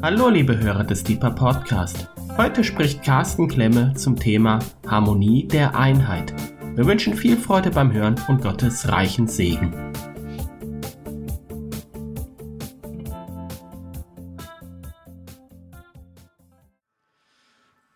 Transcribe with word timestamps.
Hallo 0.00 0.28
liebe 0.28 0.56
Hörer 0.56 0.84
des 0.84 1.02
Deeper 1.02 1.32
Podcast. 1.32 2.08
Heute 2.36 2.62
spricht 2.62 3.02
Carsten 3.02 3.48
Klemme 3.48 3.94
zum 3.94 4.14
Thema 4.14 4.60
Harmonie 4.86 5.48
der 5.48 5.74
Einheit. 5.74 6.32
Wir 6.76 6.86
wünschen 6.86 7.14
viel 7.14 7.36
Freude 7.36 7.72
beim 7.72 7.92
Hören 7.92 8.14
und 8.28 8.40
Gottes 8.40 8.86
reichen 8.86 9.26
Segen. 9.26 9.74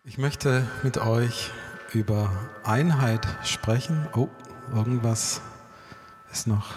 Ich 0.03 0.17
möchte 0.17 0.67
mit 0.83 0.97
euch 0.97 1.51
über 1.93 2.29
Einheit 2.65 3.25
sprechen. 3.45 4.09
Oh, 4.13 4.27
irgendwas 4.75 5.41
ist 6.33 6.47
noch 6.47 6.73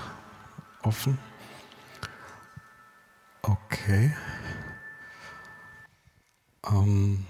offen. 0.85 1.19
Okay. 3.43 4.13
Ähm, 6.71 7.25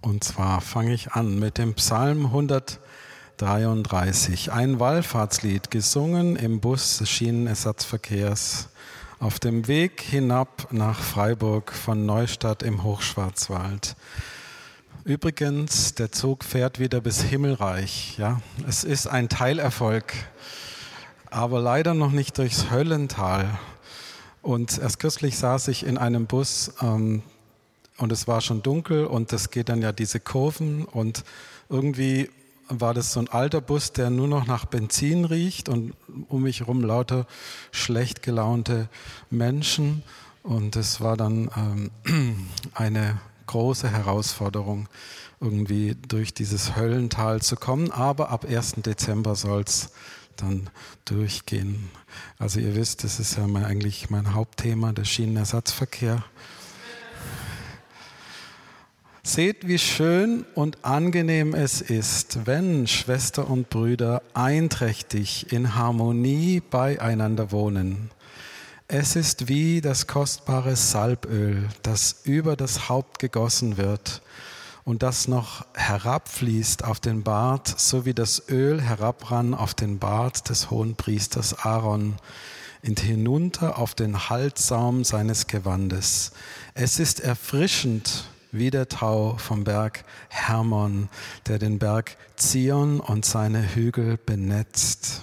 und 0.00 0.24
zwar 0.24 0.60
fange 0.60 0.94
ich 0.94 1.12
an 1.12 1.38
mit 1.38 1.58
dem 1.58 1.74
Psalm 1.74 2.26
133, 2.26 4.52
ein 4.52 4.78
Wallfahrtslied, 4.78 5.70
gesungen 5.70 6.36
im 6.36 6.60
Bus 6.60 6.98
des 6.98 7.08
Schienenersatzverkehrs 7.08 8.68
auf 9.18 9.38
dem 9.38 9.68
Weg 9.68 10.02
hinab 10.02 10.68
nach 10.70 11.00
Freiburg 11.00 11.72
von 11.72 12.04
Neustadt 12.04 12.62
im 12.62 12.82
Hochschwarzwald. 12.82 13.96
Übrigens, 15.04 15.94
der 15.94 16.12
Zug 16.12 16.44
fährt 16.44 16.78
wieder 16.78 17.00
bis 17.00 17.22
Himmelreich. 17.22 18.18
Ja, 18.18 18.40
es 18.68 18.84
ist 18.84 19.06
ein 19.06 19.28
Teilerfolg, 19.28 20.12
aber 21.30 21.60
leider 21.60 21.94
noch 21.94 22.10
nicht 22.10 22.38
durchs 22.38 22.70
Höllental. 22.70 23.58
Und 24.44 24.76
erst 24.76 24.98
kürzlich 24.98 25.38
saß 25.38 25.68
ich 25.68 25.86
in 25.86 25.96
einem 25.96 26.26
Bus 26.26 26.74
ähm, 26.82 27.22
und 27.96 28.12
es 28.12 28.28
war 28.28 28.42
schon 28.42 28.62
dunkel 28.62 29.06
und 29.06 29.32
es 29.32 29.50
geht 29.50 29.70
dann 29.70 29.80
ja 29.80 29.90
diese 29.90 30.20
Kurven 30.20 30.84
und 30.84 31.24
irgendwie 31.70 32.28
war 32.68 32.92
das 32.92 33.14
so 33.14 33.20
ein 33.20 33.28
alter 33.28 33.62
Bus, 33.62 33.92
der 33.92 34.10
nur 34.10 34.28
noch 34.28 34.46
nach 34.46 34.66
Benzin 34.66 35.24
riecht 35.24 35.70
und 35.70 35.94
um 36.28 36.42
mich 36.42 36.60
herum 36.60 36.82
lauter 36.82 37.26
schlecht 37.72 38.22
gelaunte 38.22 38.90
Menschen. 39.30 40.02
Und 40.42 40.76
es 40.76 41.00
war 41.00 41.16
dann 41.16 41.50
ähm, 42.04 42.46
eine 42.74 43.18
große 43.46 43.88
Herausforderung, 43.88 44.90
irgendwie 45.40 45.96
durch 46.06 46.34
dieses 46.34 46.76
Höllental 46.76 47.40
zu 47.40 47.56
kommen. 47.56 47.90
Aber 47.90 48.28
ab 48.28 48.44
1. 48.44 48.74
Dezember 48.84 49.36
soll 49.36 49.62
es 49.62 49.88
dann 50.36 50.70
durchgehen. 51.04 51.90
Also 52.38 52.60
ihr 52.60 52.74
wisst, 52.74 53.04
das 53.04 53.20
ist 53.20 53.36
ja 53.36 53.46
mein, 53.46 53.64
eigentlich 53.64 54.10
mein 54.10 54.34
Hauptthema, 54.34 54.92
der 54.92 55.04
Schienenersatzverkehr. 55.04 56.24
Seht, 59.22 59.66
wie 59.66 59.78
schön 59.78 60.44
und 60.54 60.84
angenehm 60.84 61.54
es 61.54 61.80
ist, 61.80 62.46
wenn 62.46 62.86
Schwester 62.86 63.48
und 63.48 63.70
Brüder 63.70 64.22
einträchtig 64.34 65.50
in 65.50 65.74
Harmonie 65.74 66.60
beieinander 66.60 67.50
wohnen. 67.50 68.10
Es 68.86 69.16
ist 69.16 69.48
wie 69.48 69.80
das 69.80 70.06
kostbare 70.06 70.76
Salböl, 70.76 71.68
das 71.82 72.20
über 72.24 72.54
das 72.54 72.90
Haupt 72.90 73.18
gegossen 73.18 73.78
wird 73.78 74.20
und 74.84 75.02
das 75.02 75.28
noch 75.28 75.64
herabfließt 75.74 76.84
auf 76.84 77.00
den 77.00 77.22
Bart, 77.22 77.68
so 77.78 78.04
wie 78.04 78.14
das 78.14 78.48
Öl 78.48 78.80
herabrann 78.80 79.54
auf 79.54 79.74
den 79.74 79.98
Bart 79.98 80.48
des 80.50 80.70
hohen 80.70 80.94
Priesters 80.94 81.58
Aaron 81.64 82.16
und 82.86 83.00
hinunter 83.00 83.78
auf 83.78 83.94
den 83.94 84.28
Halssaum 84.28 85.04
seines 85.04 85.46
Gewandes. 85.46 86.32
Es 86.74 86.98
ist 86.98 87.20
erfrischend 87.20 88.24
wie 88.52 88.70
der 88.70 88.88
Tau 88.88 89.36
vom 89.38 89.64
Berg 89.64 90.04
Hermon, 90.28 91.08
der 91.46 91.58
den 91.58 91.78
Berg 91.78 92.16
Zion 92.36 93.00
und 93.00 93.24
seine 93.24 93.74
Hügel 93.74 94.18
benetzt. 94.18 95.22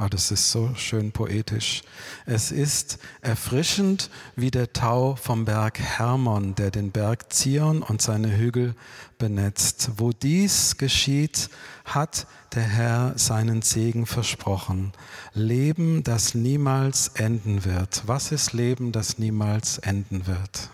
Ah, 0.00 0.08
das 0.08 0.30
ist 0.30 0.52
so 0.52 0.72
schön 0.76 1.10
poetisch. 1.10 1.82
Es 2.24 2.52
ist 2.52 3.00
erfrischend 3.20 4.10
wie 4.36 4.52
der 4.52 4.72
Tau 4.72 5.16
vom 5.16 5.44
Berg 5.44 5.80
Hermon, 5.80 6.54
der 6.54 6.70
den 6.70 6.92
Berg 6.92 7.32
Zion 7.32 7.82
und 7.82 8.00
seine 8.00 8.38
Hügel 8.38 8.76
benetzt. 9.18 9.90
Wo 9.96 10.12
dies 10.12 10.76
geschieht, 10.76 11.50
hat 11.84 12.28
der 12.54 12.62
Herr 12.62 13.18
seinen 13.18 13.62
Segen 13.62 14.06
versprochen. 14.06 14.92
Leben, 15.34 16.04
das 16.04 16.32
niemals 16.32 17.08
enden 17.14 17.64
wird. 17.64 18.04
Was 18.06 18.30
ist 18.30 18.52
Leben, 18.52 18.92
das 18.92 19.18
niemals 19.18 19.78
enden 19.78 20.28
wird? 20.28 20.70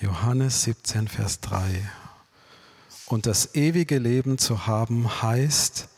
Johannes 0.00 0.62
17, 0.62 1.08
Vers 1.08 1.40
3. 1.40 1.82
Und 3.04 3.26
das 3.26 3.54
ewige 3.54 3.98
Leben 3.98 4.38
zu 4.38 4.66
haben 4.66 5.20
heißt, 5.20 5.90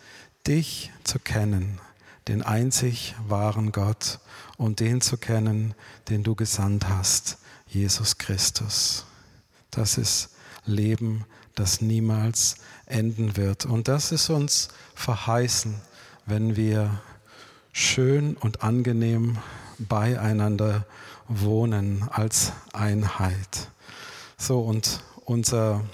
dich 0.47 0.93
zu 1.05 1.19
kennen, 1.19 1.81
den 2.29 2.43
einzig 2.43 3.15
wahren 3.27 3.73
Gott 3.73 4.21
und 4.57 4.81
den 4.81 5.01
zu 5.01 5.17
kennen, 5.17 5.75
den 6.09 6.23
du 6.23 6.35
gesandt 6.35 6.89
hast, 6.89 7.39
Jesus 7.67 8.19
Christus. 8.19 9.05
Das 9.71 9.99
ist 9.99 10.31
Leben, 10.65 11.25
das 11.55 11.81
niemals 11.81 12.57
enden 12.87 13.37
wird. 13.37 13.67
Und 13.67 13.89
das 13.89 14.13
ist 14.13 14.31
uns 14.31 14.69
verheißen, 14.95 15.75
wenn 16.27 16.57
wir 16.57 17.01
schön 17.73 18.37
und 18.37 18.63
angenehm 18.63 19.39
beieinander 19.79 20.87
wohnen 21.29 22.09
als 22.11 22.53
Einheit. 22.73 23.69
So, 24.39 24.61
und 24.61 25.03
unser 25.25 25.85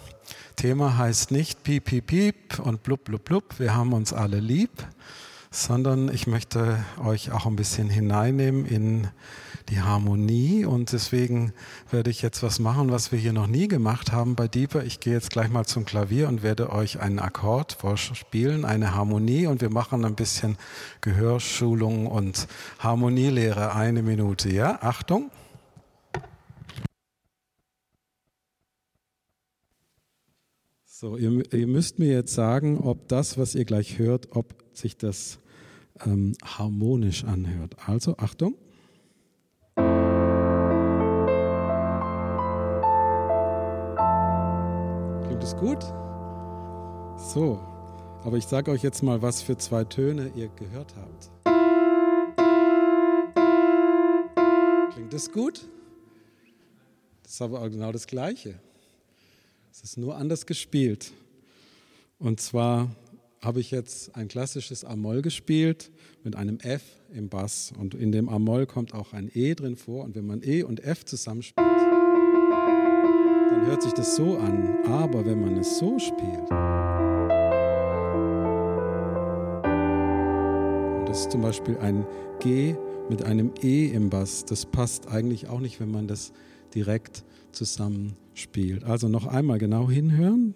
Thema 0.62 0.96
heißt 0.96 1.32
nicht 1.32 1.64
piep, 1.64 1.86
piep, 1.86 2.06
piep 2.06 2.60
und 2.60 2.84
blub, 2.84 3.02
blub, 3.02 3.24
blub, 3.24 3.58
wir 3.58 3.74
haben 3.74 3.92
uns 3.92 4.12
alle 4.12 4.38
lieb, 4.38 4.70
sondern 5.50 6.08
ich 6.08 6.28
möchte 6.28 6.84
euch 7.04 7.32
auch 7.32 7.46
ein 7.46 7.56
bisschen 7.56 7.90
hineinnehmen 7.90 8.64
in 8.64 9.08
die 9.70 9.80
Harmonie 9.80 10.64
und 10.64 10.92
deswegen 10.92 11.52
werde 11.90 12.10
ich 12.10 12.22
jetzt 12.22 12.44
was 12.44 12.60
machen, 12.60 12.92
was 12.92 13.10
wir 13.10 13.18
hier 13.18 13.32
noch 13.32 13.48
nie 13.48 13.66
gemacht 13.66 14.12
haben 14.12 14.36
bei 14.36 14.46
Deeper. 14.46 14.84
Ich 14.84 15.00
gehe 15.00 15.14
jetzt 15.14 15.30
gleich 15.30 15.48
mal 15.48 15.66
zum 15.66 15.84
Klavier 15.84 16.28
und 16.28 16.44
werde 16.44 16.70
euch 16.70 17.00
einen 17.00 17.18
Akkord 17.18 17.72
vorspielen, 17.72 18.64
eine 18.64 18.94
Harmonie 18.94 19.48
und 19.48 19.62
wir 19.62 19.70
machen 19.70 20.04
ein 20.04 20.14
bisschen 20.14 20.56
Gehörschulung 21.00 22.06
und 22.06 22.46
Harmonielehre, 22.78 23.74
eine 23.74 24.04
Minute, 24.04 24.48
ja? 24.48 24.78
Achtung! 24.80 25.32
So, 31.02 31.16
ihr, 31.16 31.52
ihr, 31.52 31.66
müsst 31.66 31.98
mir 31.98 32.12
jetzt 32.12 32.32
sagen, 32.32 32.78
ob 32.78 33.08
das, 33.08 33.36
was 33.36 33.56
ihr 33.56 33.64
gleich 33.64 33.98
hört, 33.98 34.36
ob 34.36 34.54
sich 34.72 34.96
das 34.96 35.40
ähm, 36.06 36.36
harmonisch 36.44 37.24
anhört. 37.24 37.74
Also, 37.84 38.18
Achtung. 38.18 38.54
Klingt 45.26 45.42
es 45.42 45.56
gut? 45.56 45.82
So, 47.16 47.58
aber 48.22 48.36
ich 48.36 48.46
sage 48.46 48.70
euch 48.70 48.84
jetzt 48.84 49.02
mal, 49.02 49.22
was 49.22 49.42
für 49.42 49.56
zwei 49.56 49.82
Töne 49.82 50.30
ihr 50.36 50.50
gehört 50.50 50.94
habt. 50.94 51.32
Klingt 54.92 55.12
es 55.12 55.32
gut? 55.32 55.68
Das 57.24 57.32
ist 57.32 57.42
aber 57.42 57.68
genau 57.70 57.90
das 57.90 58.06
Gleiche. 58.06 58.60
Es 59.74 59.82
ist 59.82 59.96
nur 59.96 60.16
anders 60.16 60.44
gespielt. 60.44 61.12
Und 62.18 62.40
zwar 62.40 62.90
habe 63.40 63.58
ich 63.60 63.70
jetzt 63.70 64.14
ein 64.14 64.28
klassisches 64.28 64.84
Amoll 64.84 65.22
gespielt 65.22 65.90
mit 66.22 66.36
einem 66.36 66.58
F 66.60 66.82
im 67.10 67.30
Bass. 67.30 67.72
Und 67.78 67.94
in 67.94 68.12
dem 68.12 68.28
Amoll 68.28 68.66
kommt 68.66 68.92
auch 68.92 69.14
ein 69.14 69.30
E 69.32 69.54
drin 69.54 69.76
vor. 69.76 70.04
Und 70.04 70.14
wenn 70.14 70.26
man 70.26 70.42
E 70.42 70.62
und 70.62 70.84
F 70.84 71.06
zusammenspielt, 71.06 71.66
dann 71.66 73.64
hört 73.64 73.80
sich 73.82 73.94
das 73.94 74.14
so 74.14 74.36
an. 74.36 74.84
Aber 74.84 75.24
wenn 75.24 75.40
man 75.40 75.56
es 75.56 75.78
so 75.78 75.98
spielt, 75.98 76.50
und 81.00 81.08
das 81.08 81.20
ist 81.22 81.30
zum 81.30 81.40
Beispiel 81.40 81.78
ein 81.78 82.06
G 82.40 82.76
mit 83.08 83.22
einem 83.22 83.52
E 83.62 83.86
im 83.86 84.10
Bass, 84.10 84.44
das 84.44 84.66
passt 84.66 85.08
eigentlich 85.08 85.48
auch 85.48 85.60
nicht, 85.60 85.80
wenn 85.80 85.90
man 85.90 86.08
das 86.08 86.34
direkt 86.74 87.24
zusammenspielt. 87.52 88.84
Also 88.84 89.08
noch 89.08 89.26
einmal 89.26 89.58
genau 89.58 89.88
hinhören. 89.88 90.54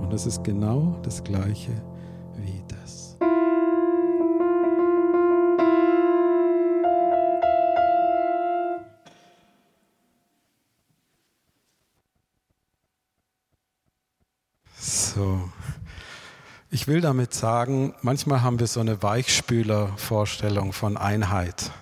Und 0.00 0.12
das 0.12 0.26
ist 0.26 0.42
genau 0.42 0.98
das 1.02 1.22
gleiche 1.22 1.72
wie 2.36 2.62
das. 2.68 3.16
So, 14.76 15.40
Ich 16.72 16.86
will 16.86 17.00
damit 17.00 17.34
sagen, 17.34 17.94
manchmal 18.00 18.42
haben 18.42 18.60
wir 18.60 18.68
so 18.68 18.78
eine 18.78 19.02
Weichspüler-Vorstellung 19.02 20.72
von 20.72 20.96
Einheit. 20.96 21.72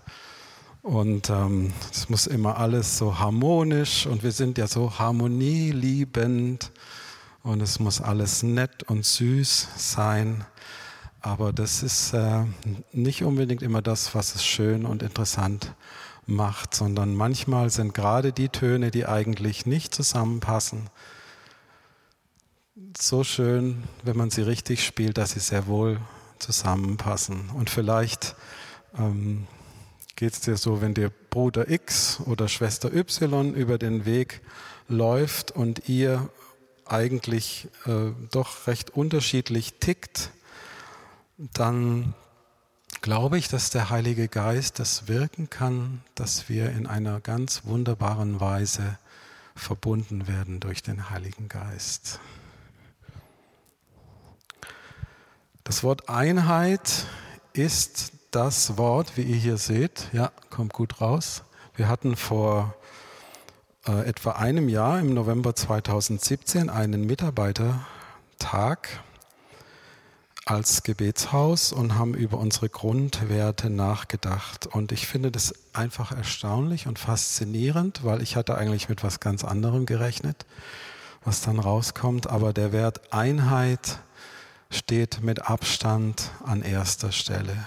Und 0.88 1.28
ähm, 1.28 1.74
es 1.92 2.08
muss 2.08 2.26
immer 2.26 2.56
alles 2.56 2.96
so 2.96 3.18
harmonisch 3.18 4.06
und 4.06 4.22
wir 4.22 4.32
sind 4.32 4.56
ja 4.56 4.66
so 4.66 4.98
harmonieliebend 4.98 6.72
und 7.42 7.60
es 7.60 7.78
muss 7.78 8.00
alles 8.00 8.42
nett 8.42 8.84
und 8.84 9.04
süß 9.04 9.68
sein. 9.76 10.46
Aber 11.20 11.52
das 11.52 11.82
ist 11.82 12.14
äh, 12.14 12.44
nicht 12.90 13.22
unbedingt 13.22 13.60
immer 13.60 13.82
das, 13.82 14.14
was 14.14 14.34
es 14.34 14.46
schön 14.46 14.86
und 14.86 15.02
interessant 15.02 15.74
macht, 16.24 16.74
sondern 16.74 17.14
manchmal 17.14 17.68
sind 17.68 17.92
gerade 17.92 18.32
die 18.32 18.48
Töne, 18.48 18.90
die 18.90 19.04
eigentlich 19.04 19.66
nicht 19.66 19.94
zusammenpassen, 19.94 20.88
so 22.98 23.24
schön, 23.24 23.84
wenn 24.04 24.16
man 24.16 24.30
sie 24.30 24.40
richtig 24.40 24.86
spielt, 24.86 25.18
dass 25.18 25.32
sie 25.32 25.40
sehr 25.40 25.66
wohl 25.66 26.00
zusammenpassen. 26.38 27.50
Und 27.50 27.68
vielleicht 27.68 28.36
ähm, 28.96 29.46
geht 30.18 30.32
es 30.32 30.40
dir 30.40 30.56
so, 30.56 30.80
wenn 30.80 30.94
dir 30.94 31.10
Bruder 31.10 31.70
X 31.70 32.18
oder 32.26 32.48
Schwester 32.48 32.92
Y 32.92 33.54
über 33.54 33.78
den 33.78 34.04
Weg 34.04 34.40
läuft 34.88 35.52
und 35.52 35.88
ihr 35.88 36.28
eigentlich 36.86 37.68
äh, 37.86 38.10
doch 38.32 38.66
recht 38.66 38.90
unterschiedlich 38.90 39.74
tickt, 39.74 40.30
dann 41.36 42.14
glaube 43.00 43.38
ich, 43.38 43.46
dass 43.46 43.70
der 43.70 43.90
Heilige 43.90 44.26
Geist 44.26 44.80
das 44.80 45.06
wirken 45.06 45.50
kann, 45.50 46.02
dass 46.16 46.48
wir 46.48 46.70
in 46.70 46.88
einer 46.88 47.20
ganz 47.20 47.64
wunderbaren 47.64 48.40
Weise 48.40 48.98
verbunden 49.54 50.26
werden 50.26 50.58
durch 50.58 50.82
den 50.82 51.10
Heiligen 51.10 51.48
Geist. 51.48 52.18
Das 55.62 55.84
Wort 55.84 56.08
Einheit 56.08 57.06
ist 57.52 58.17
das 58.30 58.76
Wort, 58.76 59.16
wie 59.16 59.22
ihr 59.22 59.36
hier 59.36 59.56
seht. 59.56 60.08
Ja, 60.12 60.32
kommt 60.50 60.72
gut 60.72 61.00
raus. 61.00 61.42
Wir 61.74 61.88
hatten 61.88 62.16
vor 62.16 62.74
äh, 63.86 64.06
etwa 64.06 64.32
einem 64.32 64.68
Jahr, 64.68 65.00
im 65.00 65.14
November 65.14 65.54
2017, 65.54 66.70
einen 66.70 67.06
Mitarbeitertag 67.06 69.00
als 70.44 70.82
Gebetshaus 70.82 71.72
und 71.72 71.96
haben 71.96 72.14
über 72.14 72.38
unsere 72.38 72.68
Grundwerte 72.68 73.70
nachgedacht. 73.70 74.66
Und 74.66 74.92
ich 74.92 75.06
finde 75.06 75.30
das 75.30 75.54
einfach 75.72 76.12
erstaunlich 76.12 76.86
und 76.86 76.98
faszinierend, 76.98 78.02
weil 78.02 78.22
ich 78.22 78.34
hatte 78.34 78.56
eigentlich 78.56 78.88
mit 78.88 79.04
was 79.04 79.20
ganz 79.20 79.44
anderem 79.44 79.84
gerechnet, 79.84 80.46
was 81.24 81.42
dann 81.42 81.58
rauskommt. 81.58 82.28
Aber 82.28 82.52
der 82.52 82.72
Wert 82.72 83.12
Einheit 83.12 84.00
steht 84.70 85.22
mit 85.22 85.48
Abstand 85.48 86.30
an 86.44 86.62
erster 86.62 87.12
Stelle. 87.12 87.66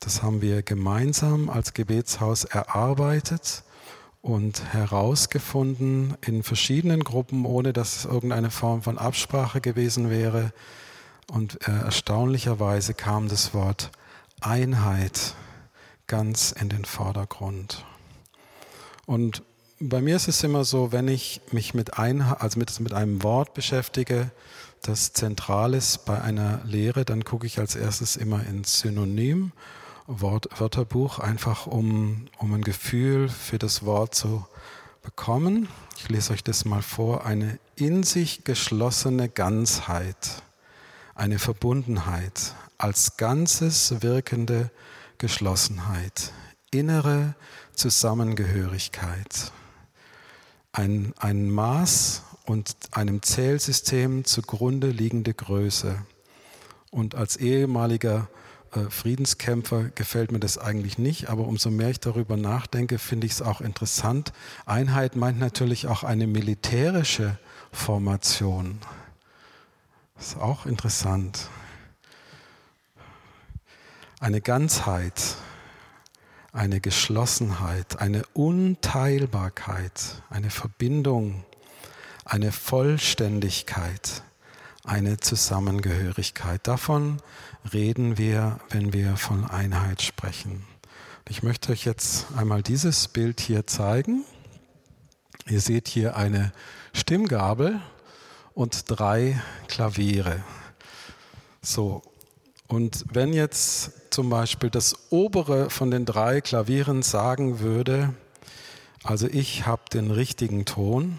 Das 0.00 0.22
haben 0.22 0.42
wir 0.42 0.62
gemeinsam 0.62 1.48
als 1.48 1.74
Gebetshaus 1.74 2.44
erarbeitet 2.44 3.64
und 4.22 4.72
herausgefunden 4.72 6.16
in 6.20 6.42
verschiedenen 6.42 7.04
Gruppen, 7.04 7.44
ohne 7.46 7.72
dass 7.72 7.96
es 7.96 8.04
irgendeine 8.04 8.50
Form 8.50 8.82
von 8.82 8.98
Absprache 8.98 9.60
gewesen 9.60 10.10
wäre. 10.10 10.52
Und 11.30 11.66
äh, 11.66 11.72
erstaunlicherweise 11.72 12.94
kam 12.94 13.28
das 13.28 13.54
Wort 13.54 13.90
Einheit 14.40 15.34
ganz 16.06 16.52
in 16.52 16.68
den 16.68 16.84
Vordergrund. 16.84 17.84
Und 19.06 19.42
bei 19.78 20.00
mir 20.00 20.16
ist 20.16 20.28
es 20.28 20.42
immer 20.42 20.64
so, 20.64 20.92
wenn 20.92 21.08
ich 21.08 21.40
mich 21.52 21.74
mit, 21.74 21.98
Einheit, 21.98 22.40
also 22.40 22.58
mit, 22.58 22.78
mit 22.80 22.92
einem 22.92 23.22
Wort 23.22 23.54
beschäftige, 23.54 24.30
das 24.82 25.12
zentral 25.12 25.74
ist 25.74 26.04
bei 26.04 26.20
einer 26.20 26.60
Lehre, 26.64 27.04
dann 27.04 27.24
gucke 27.24 27.46
ich 27.46 27.58
als 27.58 27.76
erstes 27.76 28.16
immer 28.16 28.44
ins 28.46 28.80
Synonym, 28.80 29.52
Wort, 30.06 30.48
Wörterbuch, 30.60 31.18
einfach 31.18 31.66
um, 31.66 32.26
um 32.38 32.54
ein 32.54 32.62
Gefühl 32.62 33.28
für 33.28 33.58
das 33.58 33.84
Wort 33.84 34.14
zu 34.14 34.46
bekommen. 35.02 35.68
Ich 35.98 36.08
lese 36.08 36.32
euch 36.32 36.44
das 36.44 36.64
mal 36.64 36.82
vor. 36.82 37.26
Eine 37.26 37.58
in 37.74 38.02
sich 38.04 38.44
geschlossene 38.44 39.28
Ganzheit, 39.28 40.42
eine 41.14 41.38
Verbundenheit, 41.38 42.54
als 42.78 43.16
ganzes 43.16 44.02
wirkende 44.02 44.70
Geschlossenheit, 45.18 46.32
innere 46.70 47.34
Zusammengehörigkeit, 47.74 49.52
ein, 50.72 51.14
ein 51.18 51.50
Maß 51.50 52.22
und 52.44 52.76
einem 52.92 53.22
Zählsystem 53.22 54.24
zugrunde 54.24 54.90
liegende 54.90 55.34
Größe. 55.34 55.98
Und 56.90 57.14
als 57.14 57.36
ehemaliger 57.36 58.28
Friedenskämpfer 58.90 59.90
gefällt 59.94 60.32
mir 60.32 60.40
das 60.40 60.58
eigentlich 60.58 60.98
nicht, 60.98 61.28
aber 61.28 61.46
umso 61.46 61.70
mehr 61.70 61.90
ich 61.90 62.00
darüber 62.00 62.36
nachdenke, 62.36 62.98
finde 62.98 63.26
ich 63.26 63.32
es 63.32 63.42
auch 63.42 63.60
interessant. 63.60 64.32
Einheit 64.66 65.16
meint 65.16 65.38
natürlich 65.38 65.86
auch 65.86 66.02
eine 66.02 66.26
militärische 66.26 67.38
Formation. 67.72 68.78
Das 70.16 70.28
ist 70.28 70.36
auch 70.38 70.66
interessant. 70.66 71.48
Eine 74.20 74.40
Ganzheit, 74.40 75.36
eine 76.52 76.80
Geschlossenheit, 76.80 78.00
eine 78.00 78.24
Unteilbarkeit, 78.34 80.22
eine 80.30 80.50
Verbindung 80.50 81.44
eine 82.26 82.50
Vollständigkeit, 82.50 84.22
eine 84.86 85.18
Zusammengehörigkeit. 85.18 86.66
Davon 86.66 87.18
reden 87.72 88.18
wir, 88.18 88.60
wenn 88.70 88.92
wir 88.92 89.16
von 89.16 89.44
Einheit 89.44 90.02
sprechen. 90.02 90.64
Ich 91.28 91.42
möchte 91.42 91.72
euch 91.72 91.84
jetzt 91.84 92.26
einmal 92.36 92.62
dieses 92.62 93.08
Bild 93.08 93.40
hier 93.40 93.66
zeigen. 93.66 94.24
Ihr 95.48 95.60
seht 95.60 95.88
hier 95.88 96.16
eine 96.16 96.52
Stimmgabel 96.92 97.80
und 98.54 98.84
drei 98.86 99.40
Klaviere. 99.68 100.42
So, 101.62 102.02
und 102.68 103.04
wenn 103.12 103.32
jetzt 103.32 104.12
zum 104.12 104.30
Beispiel 104.30 104.70
das 104.70 105.10
obere 105.10 105.68
von 105.68 105.90
den 105.90 106.04
drei 106.04 106.40
Klavieren 106.40 107.02
sagen 107.02 107.60
würde, 107.60 108.14
also 109.02 109.26
ich 109.26 109.66
habe 109.66 109.82
den 109.92 110.10
richtigen 110.10 110.64
Ton, 110.64 111.18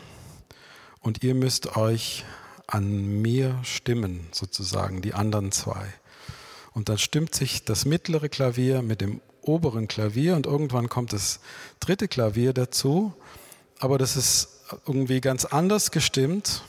und 1.08 1.24
ihr 1.24 1.36
müsst 1.36 1.78
euch 1.78 2.26
an 2.68 3.22
mir 3.22 3.58
stimmen, 3.64 4.28
sozusagen, 4.32 5.02
die 5.02 5.14
anderen 5.14 5.52
zwei. 5.52 5.88
Und 6.74 6.90
dann 6.90 6.98
stimmt 6.98 7.34
sich 7.34 7.64
das 7.64 7.86
mittlere 7.86 8.30
Klavier 8.30 8.82
mit 8.82 9.02
dem 9.02 9.22
oberen 9.42 9.88
Klavier 9.88 10.36
und 10.36 10.46
irgendwann 10.46 10.90
kommt 10.90 11.14
das 11.14 11.40
dritte 11.80 12.08
Klavier 12.08 12.54
dazu, 12.54 13.14
aber 13.80 13.98
das 13.98 14.18
ist 14.18 14.50
irgendwie 14.86 15.22
ganz 15.22 15.46
anders 15.46 15.92
gestimmt. 15.92 16.64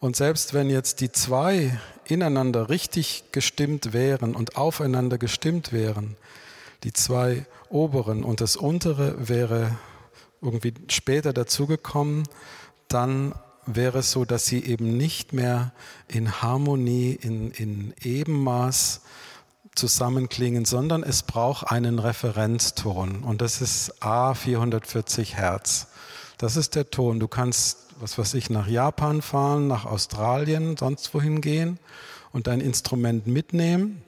Und 0.00 0.16
selbst 0.16 0.52
wenn 0.52 0.68
jetzt 0.68 1.00
die 1.00 1.12
zwei 1.12 1.78
ineinander 2.06 2.68
richtig 2.68 3.24
gestimmt 3.32 3.92
wären 3.92 4.34
und 4.34 4.56
aufeinander 4.56 5.16
gestimmt 5.16 5.72
wären, 5.72 6.16
die 6.82 6.92
zwei 6.92 7.46
oberen 7.70 8.24
und 8.24 8.40
das 8.40 8.56
untere 8.56 9.28
wäre 9.28 9.78
irgendwie 10.42 10.74
später 10.88 11.32
dazugekommen, 11.32 12.24
dann 12.88 13.34
wäre 13.66 13.98
es 13.98 14.10
so, 14.10 14.24
dass 14.24 14.46
sie 14.46 14.64
eben 14.64 14.96
nicht 14.96 15.32
mehr 15.32 15.72
in 16.08 16.42
Harmonie, 16.42 17.12
in, 17.12 17.50
in 17.50 17.94
Ebenmaß 18.02 19.00
zusammenklingen, 19.74 20.64
sondern 20.64 21.02
es 21.02 21.22
braucht 21.22 21.70
einen 21.70 21.98
Referenzton 21.98 23.24
und 23.24 23.40
das 23.40 23.60
ist 23.60 24.02
A 24.02 24.34
440 24.34 25.36
Hertz. 25.36 25.88
Das 26.38 26.56
ist 26.56 26.74
der 26.74 26.90
Ton. 26.90 27.20
Du 27.20 27.28
kannst, 27.28 27.78
was 28.00 28.18
weiß 28.18 28.34
ich, 28.34 28.50
nach 28.50 28.66
Japan 28.66 29.22
fahren, 29.22 29.66
nach 29.66 29.84
Australien, 29.84 30.76
sonst 30.76 31.14
wohin 31.14 31.40
gehen 31.40 31.78
und 32.32 32.46
dein 32.46 32.60
Instrument 32.60 33.26
mitnehmen 33.26 34.02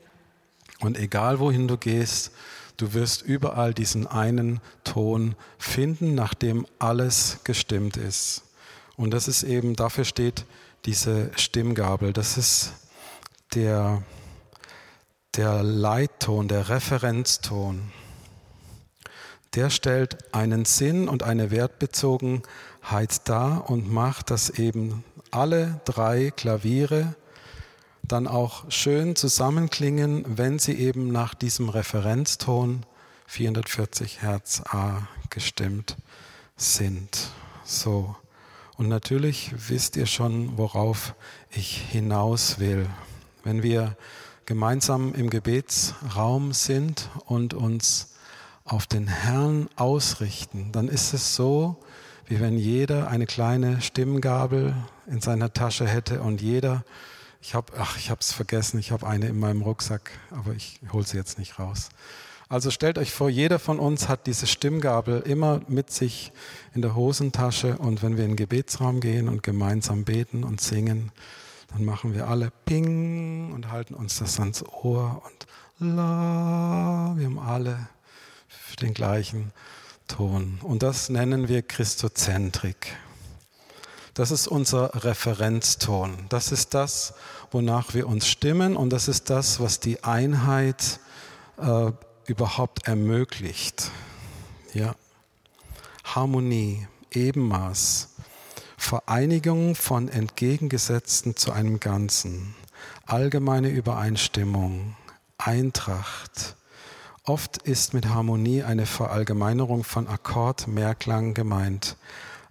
und 0.80 0.98
egal 0.98 1.38
wohin 1.38 1.68
du 1.68 1.76
gehst, 1.76 2.32
du 2.76 2.92
wirst 2.92 3.22
überall 3.22 3.72
diesen 3.72 4.06
einen 4.06 4.60
Ton 4.84 5.34
finden, 5.58 6.14
nachdem 6.14 6.66
alles 6.78 7.38
gestimmt 7.44 7.96
ist. 7.96 8.42
Und 8.96 9.10
das 9.12 9.28
ist 9.28 9.42
eben, 9.42 9.76
dafür 9.76 10.04
steht 10.04 10.44
diese 10.84 11.30
Stimmgabel. 11.36 12.12
Das 12.12 12.38
ist 12.38 12.72
der, 13.54 14.02
der 15.36 15.62
Leitton, 15.62 16.48
der 16.48 16.68
Referenzton. 16.68 17.92
Der 19.54 19.70
stellt 19.70 20.34
einen 20.34 20.64
Sinn 20.64 21.08
und 21.08 21.22
eine 21.22 21.50
Wertbezogenheit 21.50 23.28
dar 23.28 23.68
und 23.70 23.90
macht, 23.90 24.30
dass 24.30 24.50
eben 24.50 25.04
alle 25.30 25.80
drei 25.84 26.30
Klaviere 26.30 27.14
dann 28.02 28.26
auch 28.26 28.70
schön 28.70 29.16
zusammenklingen, 29.16 30.24
wenn 30.26 30.58
sie 30.58 30.74
eben 30.74 31.10
nach 31.10 31.34
diesem 31.34 31.68
Referenzton 31.68 32.84
440 33.26 34.22
Hertz 34.22 34.62
A 34.66 35.08
gestimmt 35.30 35.96
sind. 36.56 37.30
So. 37.64 38.14
Und 38.76 38.88
natürlich 38.88 39.52
wisst 39.68 39.96
ihr 39.96 40.06
schon, 40.06 40.58
worauf 40.58 41.14
ich 41.50 41.78
hinaus 41.90 42.58
will. 42.58 42.86
Wenn 43.42 43.62
wir 43.62 43.96
gemeinsam 44.44 45.14
im 45.14 45.30
Gebetsraum 45.30 46.52
sind 46.52 47.08
und 47.24 47.54
uns 47.54 48.14
auf 48.64 48.86
den 48.86 49.06
Herrn 49.06 49.68
ausrichten, 49.76 50.72
dann 50.72 50.88
ist 50.88 51.14
es 51.14 51.34
so, 51.34 51.76
wie 52.26 52.40
wenn 52.40 52.58
jeder 52.58 53.08
eine 53.08 53.26
kleine 53.26 53.80
Stimmgabel 53.80 54.74
in 55.06 55.20
seiner 55.20 55.52
Tasche 55.52 55.86
hätte 55.86 56.20
und 56.20 56.42
jeder, 56.42 56.84
ich 57.40 57.54
habe, 57.54 57.72
ach, 57.78 57.96
ich 57.96 58.10
habe 58.10 58.20
es 58.20 58.32
vergessen, 58.32 58.78
ich 58.78 58.90
habe 58.90 59.06
eine 59.06 59.28
in 59.28 59.38
meinem 59.38 59.62
Rucksack, 59.62 60.10
aber 60.30 60.52
ich 60.52 60.80
hole 60.92 61.06
sie 61.06 61.16
jetzt 61.16 61.38
nicht 61.38 61.58
raus. 61.58 61.88
Also 62.48 62.70
stellt 62.70 62.96
euch 62.98 63.12
vor, 63.12 63.28
jeder 63.28 63.58
von 63.58 63.80
uns 63.80 64.08
hat 64.08 64.26
diese 64.28 64.46
Stimmgabel 64.46 65.20
immer 65.22 65.62
mit 65.66 65.90
sich 65.90 66.32
in 66.74 66.82
der 66.82 66.94
Hosentasche 66.94 67.76
und 67.78 68.02
wenn 68.02 68.16
wir 68.16 68.24
in 68.24 68.30
den 68.30 68.36
Gebetsraum 68.36 69.00
gehen 69.00 69.28
und 69.28 69.42
gemeinsam 69.42 70.04
beten 70.04 70.44
und 70.44 70.60
singen, 70.60 71.10
dann 71.72 71.84
machen 71.84 72.14
wir 72.14 72.28
alle 72.28 72.52
Ping 72.64 73.52
und 73.52 73.72
halten 73.72 73.94
uns 73.94 74.18
das 74.18 74.38
ans 74.38 74.62
Ohr 74.62 75.22
und 75.24 75.46
La. 75.78 77.14
Wir 77.16 77.26
haben 77.26 77.38
alle 77.40 77.88
den 78.80 78.94
gleichen 78.94 79.52
Ton. 80.06 80.58
Und 80.62 80.82
das 80.82 81.08
nennen 81.08 81.48
wir 81.48 81.62
Christozentrik. 81.62 82.96
Das 84.14 84.30
ist 84.30 84.46
unser 84.46 85.04
Referenzton. 85.04 86.26
Das 86.28 86.52
ist 86.52 86.74
das, 86.74 87.14
wonach 87.50 87.92
wir 87.92 88.06
uns 88.06 88.28
stimmen 88.28 88.76
und 88.76 88.90
das 88.90 89.08
ist 89.08 89.30
das, 89.30 89.60
was 89.60 89.80
die 89.80 90.04
Einheit 90.04 91.00
äh, 91.58 91.90
überhaupt 92.26 92.86
ermöglicht. 92.86 93.90
Ja. 94.74 94.94
Harmonie, 96.04 96.86
Ebenmaß, 97.10 98.10
Vereinigung 98.76 99.74
von 99.74 100.08
Entgegengesetzten 100.08 101.36
zu 101.36 101.52
einem 101.52 101.80
Ganzen, 101.80 102.54
allgemeine 103.06 103.68
Übereinstimmung, 103.68 104.96
Eintracht. 105.38 106.56
Oft 107.24 107.58
ist 107.62 107.94
mit 107.94 108.06
Harmonie 108.06 108.62
eine 108.62 108.86
Verallgemeinerung 108.86 109.82
von 109.82 110.06
Akkord, 110.06 110.68
Mehrklang 110.68 111.34
gemeint. 111.34 111.96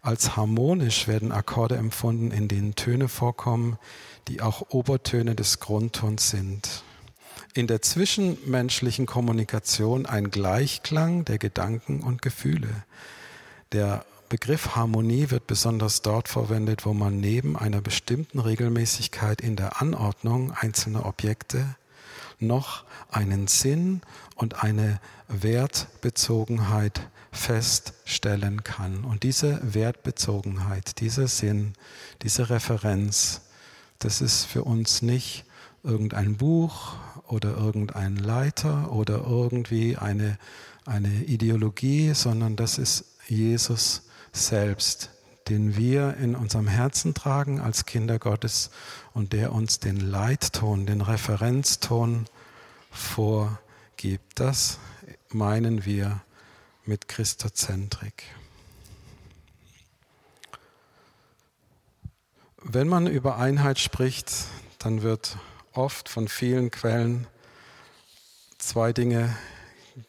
Als 0.01 0.35
harmonisch 0.35 1.07
werden 1.07 1.31
Akkorde 1.31 1.77
empfunden, 1.77 2.31
in 2.31 2.47
denen 2.47 2.75
Töne 2.75 3.07
vorkommen, 3.07 3.77
die 4.27 4.41
auch 4.41 4.69
Obertöne 4.69 5.35
des 5.35 5.59
Grundtons 5.59 6.29
sind 6.29 6.84
in 7.55 7.67
der 7.67 7.81
zwischenmenschlichen 7.81 9.05
Kommunikation 9.05 10.05
ein 10.05 10.29
Gleichklang 10.29 11.23
der 11.23 11.37
Gedanken 11.37 12.01
und 12.01 12.21
Gefühle. 12.21 12.83
Der 13.71 14.05
Begriff 14.27 14.75
Harmonie 14.75 15.31
wird 15.31 15.47
besonders 15.47 16.01
dort 16.01 16.27
verwendet, 16.27 16.85
wo 16.85 16.93
man 16.93 17.21
neben 17.21 17.55
einer 17.55 17.79
bestimmten 17.79 18.39
Regelmäßigkeit 18.39 19.39
in 19.39 19.55
der 19.55 19.81
Anordnung 19.81 20.51
einzelner 20.51 21.05
Objekte 21.05 21.75
noch 22.39 22.83
einen 23.09 23.47
Sinn 23.47 24.01
und 24.35 24.61
eine 24.61 24.99
Wertbezogenheit 25.29 27.07
feststellen 27.31 28.65
kann. 28.65 29.05
Und 29.05 29.23
diese 29.23 29.61
Wertbezogenheit, 29.73 30.99
dieser 30.99 31.29
Sinn, 31.29 31.71
diese 32.21 32.49
Referenz, 32.49 33.41
das 33.99 34.19
ist 34.19 34.43
für 34.43 34.65
uns 34.65 35.01
nicht 35.01 35.45
irgendein 35.83 36.35
Buch 36.35 36.95
oder 37.27 37.55
irgendein 37.55 38.15
Leiter 38.15 38.91
oder 38.91 39.25
irgendwie 39.27 39.97
eine, 39.97 40.37
eine 40.85 41.23
Ideologie, 41.23 42.13
sondern 42.13 42.55
das 42.55 42.77
ist 42.77 43.05
Jesus 43.27 44.03
selbst, 44.31 45.09
den 45.47 45.75
wir 45.77 46.17
in 46.17 46.35
unserem 46.35 46.67
Herzen 46.67 47.13
tragen 47.13 47.59
als 47.59 47.85
Kinder 47.85 48.19
Gottes 48.19 48.71
und 49.13 49.33
der 49.33 49.51
uns 49.51 49.79
den 49.79 49.97
Leitton, 49.97 50.85
den 50.85 51.01
Referenzton 51.01 52.25
vorgibt. 52.91 54.39
Das 54.39 54.79
meinen 55.31 55.85
wir 55.85 56.21
mit 56.85 57.07
Christozentrik. 57.07 58.23
Wenn 62.63 62.87
man 62.87 63.05
über 63.05 63.37
Einheit 63.37 63.79
spricht, 63.79 64.31
dann 64.79 65.03
wird 65.03 65.37
oft 65.77 66.09
von 66.09 66.27
vielen 66.27 66.71
Quellen 66.71 67.27
zwei 68.57 68.93
Dinge 68.93 69.35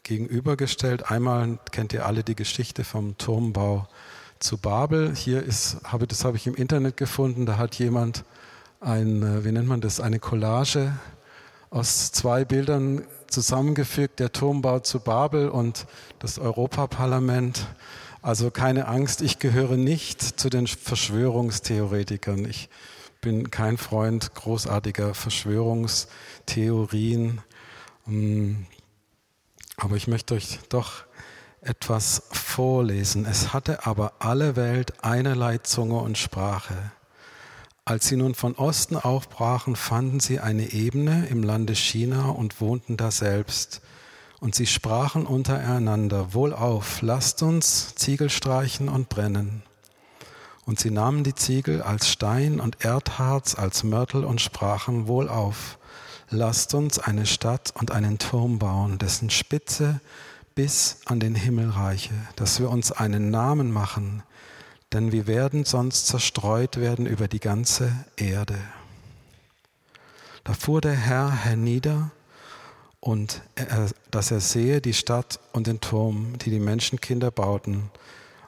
gegenübergestellt. 0.03 1.09
Einmal 1.11 1.59
kennt 1.71 1.93
ihr 1.93 2.05
alle 2.05 2.23
die 2.23 2.35
Geschichte 2.35 2.83
vom 2.83 3.17
Turmbau 3.17 3.87
zu 4.39 4.57
Babel. 4.57 5.15
Hier 5.15 5.43
ist, 5.43 5.77
habe, 5.83 6.07
das 6.07 6.25
habe 6.25 6.37
ich 6.37 6.47
im 6.47 6.55
Internet 6.55 6.97
gefunden, 6.97 7.45
da 7.45 7.57
hat 7.57 7.75
jemand 7.75 8.23
ein, 8.79 9.23
äh, 9.23 9.45
wie 9.45 9.51
nennt 9.51 9.67
man 9.67 9.81
das, 9.81 9.99
eine 9.99 10.19
Collage 10.19 10.93
aus 11.69 12.11
zwei 12.11 12.45
Bildern 12.45 13.03
zusammengefügt, 13.27 14.19
der 14.19 14.31
Turmbau 14.31 14.79
zu 14.79 14.99
Babel 14.99 15.49
und 15.49 15.85
das 16.19 16.39
Europaparlament. 16.39 17.67
Also 18.21 18.51
keine 18.51 18.87
Angst, 18.87 19.21
ich 19.21 19.39
gehöre 19.39 19.77
nicht 19.77 20.21
zu 20.21 20.49
den 20.49 20.67
Verschwörungstheoretikern. 20.67 22.45
Ich 22.45 22.69
bin 23.21 23.51
kein 23.51 23.77
Freund 23.77 24.35
großartiger 24.35 25.13
Verschwörungstheorien, 25.13 27.41
ähm, 28.07 28.65
aber 29.77 29.95
ich 29.95 30.07
möchte 30.07 30.33
euch 30.33 30.59
doch 30.69 31.03
etwas 31.61 32.23
vorlesen. 32.31 33.25
Es 33.25 33.53
hatte 33.53 33.85
aber 33.85 34.13
alle 34.19 34.55
Welt 34.55 35.03
einerlei 35.03 35.59
Zunge 35.59 35.99
und 35.99 36.17
Sprache. 36.17 36.91
Als 37.85 38.07
sie 38.07 38.17
nun 38.17 38.35
von 38.35 38.55
Osten 38.55 38.97
aufbrachen, 38.97 39.75
fanden 39.75 40.19
sie 40.19 40.39
eine 40.39 40.73
Ebene 40.73 41.27
im 41.27 41.43
Lande 41.43 41.73
China 41.73 42.29
und 42.29 42.59
wohnten 42.59 42.97
da 42.97 43.11
selbst. 43.11 43.81
Und 44.39 44.55
sie 44.55 44.67
sprachen 44.67 45.25
untereinander, 45.25 46.33
Wohlauf, 46.33 47.01
lasst 47.01 47.41
uns 47.43 47.95
Ziegel 47.95 48.29
streichen 48.29 48.89
und 48.89 49.09
brennen. 49.09 49.63
Und 50.67 50.81
sie 50.81 50.91
nahmen 50.91 51.23
die 51.23 51.33
Ziegel 51.33 51.81
als 51.81 52.09
Stein 52.09 52.59
und 52.59 52.83
Erdharz 52.83 53.55
als 53.55 53.85
Mörtel 53.85 54.25
und 54.25 54.41
sprachen 54.41 55.07
wohl 55.07 55.29
auf. 55.29 55.79
Lasst 56.29 56.73
uns 56.73 56.99
eine 56.99 57.25
Stadt 57.25 57.71
und 57.73 57.91
einen 57.91 58.19
Turm 58.19 58.59
bauen, 58.59 58.97
dessen 58.97 59.29
Spitze 59.29 60.01
bis 60.55 60.97
an 61.05 61.21
den 61.21 61.35
Himmel 61.35 61.69
reiche, 61.69 62.13
dass 62.35 62.59
wir 62.59 62.69
uns 62.69 62.91
einen 62.91 63.31
Namen 63.31 63.71
machen, 63.71 64.23
denn 64.91 65.13
wir 65.13 65.25
werden 65.25 65.63
sonst 65.63 66.07
zerstreut 66.07 66.75
werden 66.75 67.05
über 67.05 67.29
die 67.29 67.39
ganze 67.39 67.89
Erde. 68.17 68.57
Da 70.43 70.53
fuhr 70.53 70.81
der 70.81 70.95
Herr 70.95 71.31
hernieder 71.31 72.11
und 72.99 73.41
er, 73.55 73.89
dass 74.11 74.31
er 74.31 74.41
sehe 74.41 74.81
die 74.81 74.93
Stadt 74.93 75.39
und 75.53 75.67
den 75.67 75.79
Turm, 75.79 76.37
die 76.39 76.49
die 76.49 76.59
Menschenkinder 76.59 77.31
bauten, 77.31 77.89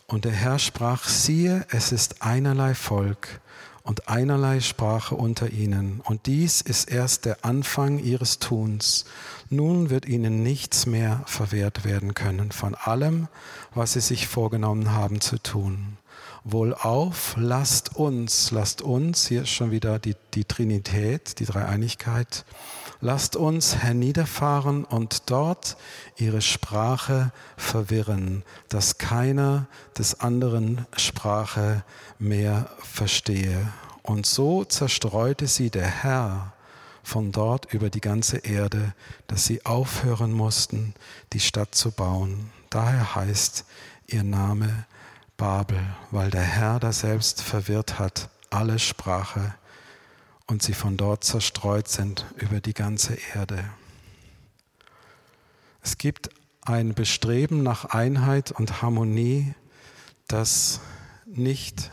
und 0.10 0.26
der 0.26 0.32
Herr 0.32 0.60
sprach, 0.60 1.08
siehe, 1.08 1.66
es 1.70 1.92
ist 1.92 2.22
einerlei 2.22 2.74
Volk 2.74 3.42
und 3.84 4.10
einerlei 4.10 4.60
Sprache 4.60 5.16
unter 5.16 5.52
ihnen, 5.52 6.02
und 6.04 6.26
dies 6.26 6.62
ist 6.62 6.92
erst 6.92 7.26
der 7.26 7.46
Anfang 7.46 8.00
ihres 8.00 8.40
Tuns. 8.40 9.06
Nun 9.50 9.90
wird 9.90 10.08
ihnen 10.08 10.44
nichts 10.44 10.86
mehr 10.86 11.22
verwehrt 11.26 11.86
werden 11.86 12.14
können 12.14 12.52
von 12.52 12.76
allem, 12.76 13.28
was 13.74 13.94
sie 13.94 14.02
sich 14.02 14.28
vorgenommen 14.28 14.92
haben 14.92 15.22
zu 15.22 15.38
tun. 15.38 15.98
Wohlauf, 16.44 17.36
lasst 17.38 17.96
uns, 17.96 18.52
lasst 18.52 18.82
uns, 18.82 19.28
hier 19.28 19.44
ist 19.44 19.50
schon 19.50 19.72
wieder 19.72 20.00
die, 20.00 20.16
die 20.34 20.46
Trinität, 20.46 21.40
die 21.40 21.46
Dreieinigkeit, 21.46 22.46
lasst 23.02 23.36
uns 23.36 23.78
herniederfahren 23.78 24.84
und 24.84 25.30
dort 25.30 25.78
ihre 26.18 26.42
Sprache 26.42 27.32
verwirren, 27.58 28.44
dass 28.68 28.98
keiner 28.98 29.68
des 29.98 30.20
anderen 30.20 30.86
Sprache 30.96 31.84
mehr 32.18 32.70
verstehe. 32.80 33.72
Und 34.02 34.26
so 34.26 34.64
zerstreute 34.66 35.48
sie 35.48 35.70
der 35.70 35.88
Herr 35.88 36.54
von 37.04 37.32
dort 37.32 37.74
über 37.74 37.90
die 37.90 38.02
ganze 38.02 38.38
Erde, 38.38 38.94
dass 39.28 39.46
sie 39.46 39.66
aufhören 39.66 40.32
mussten, 40.32 40.94
die 41.34 41.40
Stadt 41.40 41.74
zu 41.76 41.92
bauen. 41.92 42.52
Daher 42.70 43.16
heißt 43.16 43.66
ihr 44.08 44.24
Name 44.24 44.86
Babel, 45.38 45.80
weil 46.12 46.30
der 46.30 46.44
Herr 46.44 46.80
da 46.80 46.92
selbst 46.92 47.42
verwirrt 47.42 47.98
hat 47.98 48.30
alle 48.50 48.80
Sprache 48.80 49.54
und 50.50 50.64
sie 50.64 50.74
von 50.74 50.98
dort 50.98 51.24
zerstreut 51.24 51.88
sind 51.88 52.26
über 52.38 52.60
die 52.60 52.74
ganze 52.74 53.16
Erde. 53.36 53.64
Es 55.82 55.98
gibt 56.00 56.32
ein 56.62 56.96
Bestreben 56.96 57.62
nach 57.62 57.86
Einheit 57.86 58.52
und 58.52 58.82
Harmonie, 58.82 59.54
das 60.28 60.82
nicht 61.26 61.92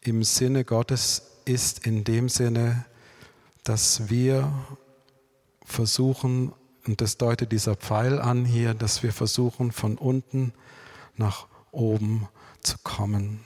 im 0.00 0.24
Sinne 0.24 0.64
Gottes 0.64 1.22
ist, 1.44 1.86
in 1.86 2.04
dem 2.04 2.30
Sinne, 2.30 2.86
dass 3.64 4.08
wir 4.08 4.50
versuchen, 5.64 6.52
und 6.86 7.00
das 7.02 7.18
deutet 7.18 7.52
dieser 7.52 7.76
Pfeil 7.76 8.20
an 8.20 8.46
hier, 8.46 8.74
dass 8.74 9.02
wir 9.02 9.12
versuchen, 9.12 9.72
von 9.72 9.98
unten 9.98 10.54
nach 11.16 11.46
oben 11.70 12.28
zu 12.62 12.78
kommen. 12.82 13.40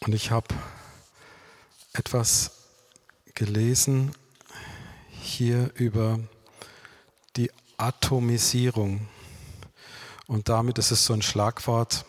Und 0.00 0.14
ich 0.14 0.30
habe 0.30 0.48
etwas 1.92 2.52
gelesen 3.34 4.12
hier 5.10 5.70
über 5.74 6.18
die 7.36 7.50
Atomisierung. 7.76 9.08
Und 10.26 10.48
damit 10.48 10.78
ist 10.78 10.90
es 10.90 11.04
so 11.04 11.12
ein 11.12 11.22
Schlagwort. 11.22 12.06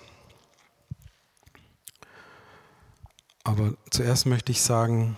Aber 3.43 3.73
zuerst 3.89 4.25
möchte 4.25 4.51
ich 4.53 4.61
sagen, 4.61 5.17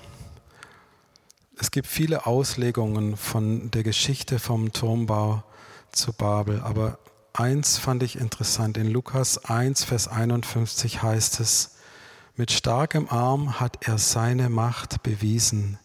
es 1.58 1.70
gibt 1.70 1.88
viele 1.88 2.26
Auslegungen 2.26 3.18
von 3.18 3.70
der 3.70 3.84
Geschichte 3.84 4.40
vom 4.40 4.74
Turmbau 4.74 5.44
zu 5.92 6.12
Babel, 6.12 6.60
aber 6.62 6.98
eins 7.34 7.78
fand 7.78 8.02
ich 8.02 8.18
interessant. 8.18 8.78
In 8.78 8.90
Lukas 8.90 9.46
1, 9.46 9.84
Vers 9.84 10.08
51 10.08 11.04
heißt 11.04 11.40
es, 11.40 11.73
mit 12.36 12.52
starkem 12.52 13.08
Arm 13.10 13.60
hat 13.60 13.88
er 13.88 13.98
seine 14.00 14.50
Macht 14.50 15.04
bewiesen. 15.04 15.78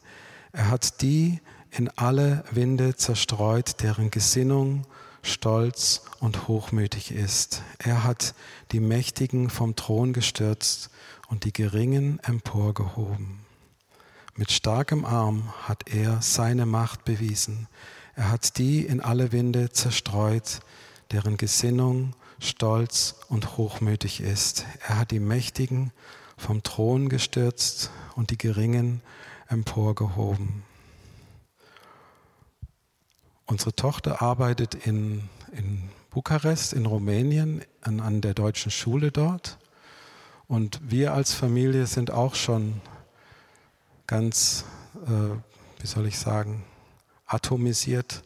Er 0.52 0.70
hat 0.70 1.02
die 1.02 1.40
in 1.70 1.90
alle 1.96 2.42
Winde 2.50 2.96
zerstreut, 2.96 3.82
deren 3.82 4.10
Gesinnung 4.10 4.86
stolz 5.22 6.02
und 6.20 6.48
hochmütig 6.48 7.12
ist. 7.12 7.62
Er 7.78 8.04
hat 8.04 8.34
die 8.72 8.80
Mächtigen 8.80 9.50
vom 9.50 9.76
Thron 9.76 10.14
gestürzt 10.14 10.88
und 11.28 11.44
die 11.44 11.52
Geringen 11.52 12.18
emporgehoben. 12.20 13.40
Mit 14.34 14.50
starkem 14.50 15.04
Arm 15.04 15.52
hat 15.64 15.90
er 15.92 16.22
seine 16.22 16.64
Macht 16.64 17.04
bewiesen. 17.04 17.68
Er 18.14 18.30
hat 18.30 18.56
die 18.56 18.86
in 18.86 19.00
alle 19.02 19.32
Winde 19.32 19.70
zerstreut, 19.70 20.60
deren 21.10 21.36
Gesinnung 21.36 22.14
stolz 22.40 23.16
und 23.28 23.58
hochmütig 23.58 24.20
ist. 24.20 24.64
Er 24.86 25.00
hat 25.00 25.10
die 25.10 25.20
Mächtigen 25.20 25.92
vom 26.38 26.62
Thron 26.62 27.08
gestürzt 27.08 27.90
und 28.16 28.30
die 28.30 28.38
Geringen 28.38 29.02
emporgehoben. 29.48 30.62
Unsere 33.44 33.74
Tochter 33.74 34.22
arbeitet 34.22 34.74
in, 34.74 35.28
in 35.52 35.88
Bukarest, 36.10 36.72
in 36.72 36.86
Rumänien, 36.86 37.62
an, 37.82 38.00
an 38.00 38.20
der 38.20 38.34
deutschen 38.34 38.70
Schule 38.70 39.10
dort. 39.10 39.58
Und 40.46 40.80
wir 40.82 41.12
als 41.12 41.34
Familie 41.34 41.86
sind 41.86 42.10
auch 42.10 42.34
schon 42.34 42.80
ganz, 44.06 44.64
äh, 45.06 45.80
wie 45.80 45.86
soll 45.86 46.06
ich 46.06 46.18
sagen, 46.18 46.64
atomisiert, 47.26 48.22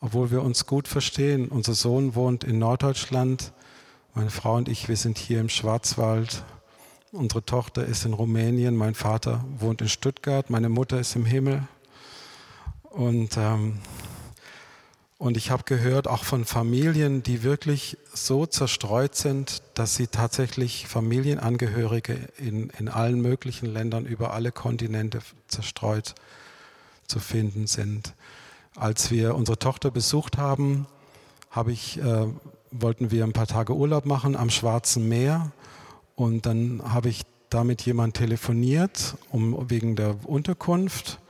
obwohl 0.00 0.30
wir 0.30 0.42
uns 0.42 0.66
gut 0.66 0.86
verstehen. 0.86 1.48
Unser 1.48 1.74
Sohn 1.74 2.14
wohnt 2.14 2.44
in 2.44 2.58
Norddeutschland, 2.58 3.52
meine 4.14 4.30
Frau 4.30 4.56
und 4.56 4.68
ich, 4.68 4.88
wir 4.88 4.96
sind 4.96 5.18
hier 5.18 5.40
im 5.40 5.48
Schwarzwald. 5.48 6.44
Unsere 7.14 7.44
Tochter 7.44 7.84
ist 7.84 8.06
in 8.06 8.14
Rumänien, 8.14 8.74
mein 8.74 8.94
Vater 8.94 9.44
wohnt 9.58 9.82
in 9.82 9.90
Stuttgart, 9.90 10.48
meine 10.48 10.70
Mutter 10.70 10.98
ist 10.98 11.14
im 11.14 11.26
Himmel. 11.26 11.68
Und 12.84 13.36
ähm, 13.36 13.80
und 15.18 15.36
ich 15.36 15.50
habe 15.50 15.64
gehört 15.64 16.08
auch 16.08 16.24
von 16.24 16.46
Familien, 16.46 17.22
die 17.22 17.42
wirklich 17.42 17.98
so 18.14 18.46
zerstreut 18.46 19.14
sind, 19.14 19.62
dass 19.74 19.94
sie 19.94 20.06
tatsächlich 20.06 20.88
Familienangehörige 20.88 22.14
in, 22.38 22.70
in 22.70 22.88
allen 22.88 23.20
möglichen 23.20 23.66
Ländern 23.66 24.06
über 24.06 24.32
alle 24.32 24.50
Kontinente 24.50 25.20
zerstreut 25.48 26.14
zu 27.06 27.20
finden 27.20 27.66
sind. 27.66 28.14
Als 28.74 29.10
wir 29.10 29.34
unsere 29.34 29.58
Tochter 29.58 29.90
besucht 29.90 30.38
haben, 30.38 30.86
habe 31.50 31.72
ich, 31.72 31.98
äh, 31.98 32.26
wollten 32.70 33.10
wir 33.10 33.24
ein 33.24 33.34
paar 33.34 33.46
Tage 33.46 33.74
Urlaub 33.74 34.06
machen 34.06 34.34
am 34.34 34.48
Schwarzen 34.48 35.10
Meer 35.10 35.52
und 36.14 36.46
dann 36.46 36.82
habe 36.84 37.08
ich 37.08 37.22
da 37.50 37.64
mit 37.64 37.82
jemand 37.82 38.14
telefoniert 38.14 39.16
um, 39.30 39.70
wegen 39.70 39.96
der 39.96 40.16
Unterkunft 40.26 41.20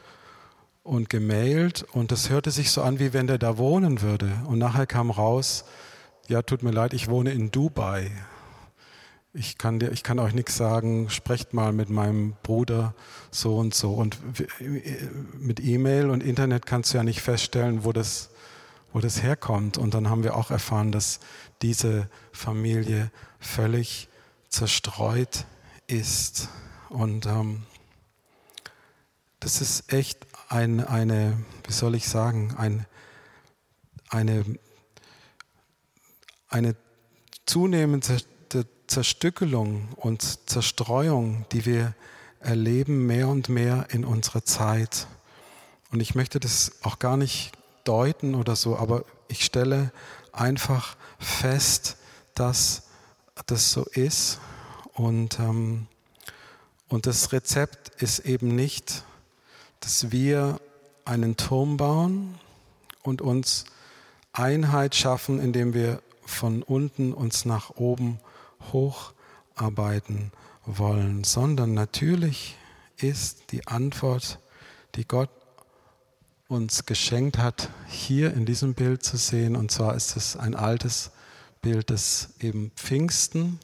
und 0.82 1.08
gemailt 1.08 1.84
und 1.92 2.12
das 2.12 2.30
hörte 2.30 2.50
sich 2.50 2.70
so 2.70 2.82
an, 2.82 2.98
wie 2.98 3.12
wenn 3.12 3.26
der 3.26 3.38
da 3.38 3.58
wohnen 3.58 4.02
würde. 4.02 4.30
Und 4.46 4.58
nachher 4.58 4.86
kam 4.86 5.10
raus, 5.10 5.64
ja, 6.28 6.42
tut 6.42 6.62
mir 6.62 6.70
leid, 6.70 6.92
ich 6.92 7.08
wohne 7.08 7.32
in 7.32 7.50
Dubai. 7.50 8.10
Ich 9.34 9.56
kann, 9.56 9.78
dir, 9.78 9.92
ich 9.92 10.02
kann 10.02 10.18
euch 10.18 10.34
nichts 10.34 10.56
sagen, 10.56 11.08
sprecht 11.08 11.54
mal 11.54 11.72
mit 11.72 11.88
meinem 11.88 12.34
Bruder 12.42 12.94
so 13.30 13.56
und 13.56 13.74
so. 13.74 13.92
Und 13.92 14.18
mit 15.38 15.58
E-Mail 15.60 16.10
und 16.10 16.22
Internet 16.22 16.66
kannst 16.66 16.92
du 16.92 16.98
ja 16.98 17.04
nicht 17.04 17.22
feststellen, 17.22 17.84
wo 17.84 17.92
das, 17.92 18.30
wo 18.92 19.00
das 19.00 19.22
herkommt. 19.22 19.78
Und 19.78 19.94
dann 19.94 20.10
haben 20.10 20.22
wir 20.22 20.36
auch 20.36 20.50
erfahren, 20.50 20.92
dass 20.92 21.20
diese 21.62 22.08
Familie 22.32 23.10
völlig 23.40 24.08
zerstreut 24.52 25.46
ist. 25.88 26.48
Und 26.88 27.26
ähm, 27.26 27.64
das 29.40 29.60
ist 29.60 29.92
echt 29.92 30.24
ein, 30.48 30.86
eine, 30.86 31.36
wie 31.66 31.72
soll 31.72 31.94
ich 31.94 32.08
sagen, 32.08 32.54
ein, 32.56 32.86
eine, 34.08 34.44
eine 36.48 36.76
zunehmende 37.46 38.18
Zerstückelung 38.86 39.88
und 39.96 40.48
Zerstreuung, 40.48 41.46
die 41.50 41.64
wir 41.64 41.94
erleben 42.40 43.06
mehr 43.06 43.28
und 43.28 43.48
mehr 43.48 43.86
in 43.90 44.04
unserer 44.04 44.44
Zeit. 44.44 45.06
Und 45.90 46.00
ich 46.00 46.14
möchte 46.14 46.38
das 46.40 46.72
auch 46.82 46.98
gar 46.98 47.16
nicht 47.16 47.52
deuten 47.84 48.34
oder 48.34 48.54
so, 48.54 48.76
aber 48.76 49.04
ich 49.28 49.44
stelle 49.44 49.92
einfach 50.32 50.96
fest, 51.18 51.96
dass 52.34 52.82
das 53.46 53.72
so 53.72 53.84
ist. 53.84 54.40
Und, 54.94 55.38
ähm, 55.38 55.86
und 56.88 57.06
das 57.06 57.32
Rezept 57.32 58.02
ist 58.02 58.20
eben 58.20 58.54
nicht 58.54 59.04
dass 59.82 60.12
wir 60.12 60.60
einen 61.04 61.36
Turm 61.36 61.76
bauen 61.76 62.38
und 63.02 63.20
uns 63.20 63.64
Einheit 64.32 64.94
schaffen, 64.94 65.40
indem 65.40 65.74
wir 65.74 66.00
von 66.24 66.62
unten 66.62 67.12
uns 67.12 67.44
nach 67.44 67.70
oben 67.70 68.20
hocharbeiten 68.72 70.30
wollen, 70.64 71.24
sondern 71.24 71.74
natürlich 71.74 72.56
ist 72.96 73.50
die 73.50 73.66
Antwort, 73.66 74.38
die 74.94 75.06
Gott 75.06 75.30
uns 76.46 76.86
geschenkt 76.86 77.38
hat, 77.38 77.68
hier 77.88 78.32
in 78.32 78.46
diesem 78.46 78.74
Bild 78.74 79.02
zu 79.02 79.16
sehen. 79.16 79.56
Und 79.56 79.72
zwar 79.72 79.96
ist 79.96 80.16
es 80.16 80.36
ein 80.36 80.54
altes 80.54 81.10
Bild 81.62 81.90
des 81.90 82.30
eben 82.40 82.72
Pfingsten 82.74 83.60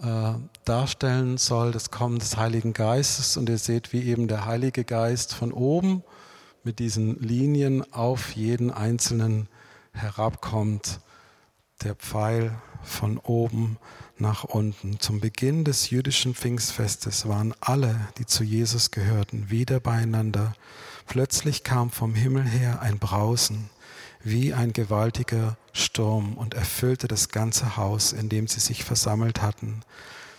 äh, 0.00 0.34
darstellen 0.64 1.36
soll, 1.36 1.72
das 1.72 1.90
Kommen 1.90 2.20
des 2.20 2.36
Heiligen 2.36 2.72
Geistes. 2.72 3.36
Und 3.36 3.48
ihr 3.48 3.58
seht, 3.58 3.92
wie 3.92 4.04
eben 4.04 4.28
der 4.28 4.46
Heilige 4.46 4.84
Geist 4.84 5.34
von 5.34 5.52
oben 5.52 6.04
mit 6.62 6.78
diesen 6.78 7.18
Linien 7.20 7.92
auf 7.92 8.36
jeden 8.36 8.70
Einzelnen 8.70 9.48
herabkommt. 9.92 11.00
Der 11.82 11.96
Pfeil 11.96 12.56
von 12.84 13.18
oben 13.18 13.78
nach 14.16 14.44
unten. 14.44 15.00
Zum 15.00 15.20
Beginn 15.20 15.64
des 15.64 15.90
jüdischen 15.90 16.34
Pfingstfestes 16.34 17.26
waren 17.26 17.52
alle, 17.60 17.98
die 18.18 18.26
zu 18.26 18.44
Jesus 18.44 18.92
gehörten, 18.92 19.50
wieder 19.50 19.80
beieinander. 19.80 20.54
Plötzlich 21.06 21.64
kam 21.64 21.90
vom 21.90 22.14
Himmel 22.14 22.44
her 22.44 22.80
ein 22.80 23.00
Brausen 23.00 23.70
wie 24.24 24.54
ein 24.54 24.72
gewaltiger 24.72 25.56
Sturm 25.72 26.34
und 26.34 26.54
erfüllte 26.54 27.08
das 27.08 27.28
ganze 27.28 27.76
Haus, 27.76 28.12
in 28.12 28.28
dem 28.28 28.46
sie 28.46 28.60
sich 28.60 28.84
versammelt 28.84 29.42
hatten. 29.42 29.82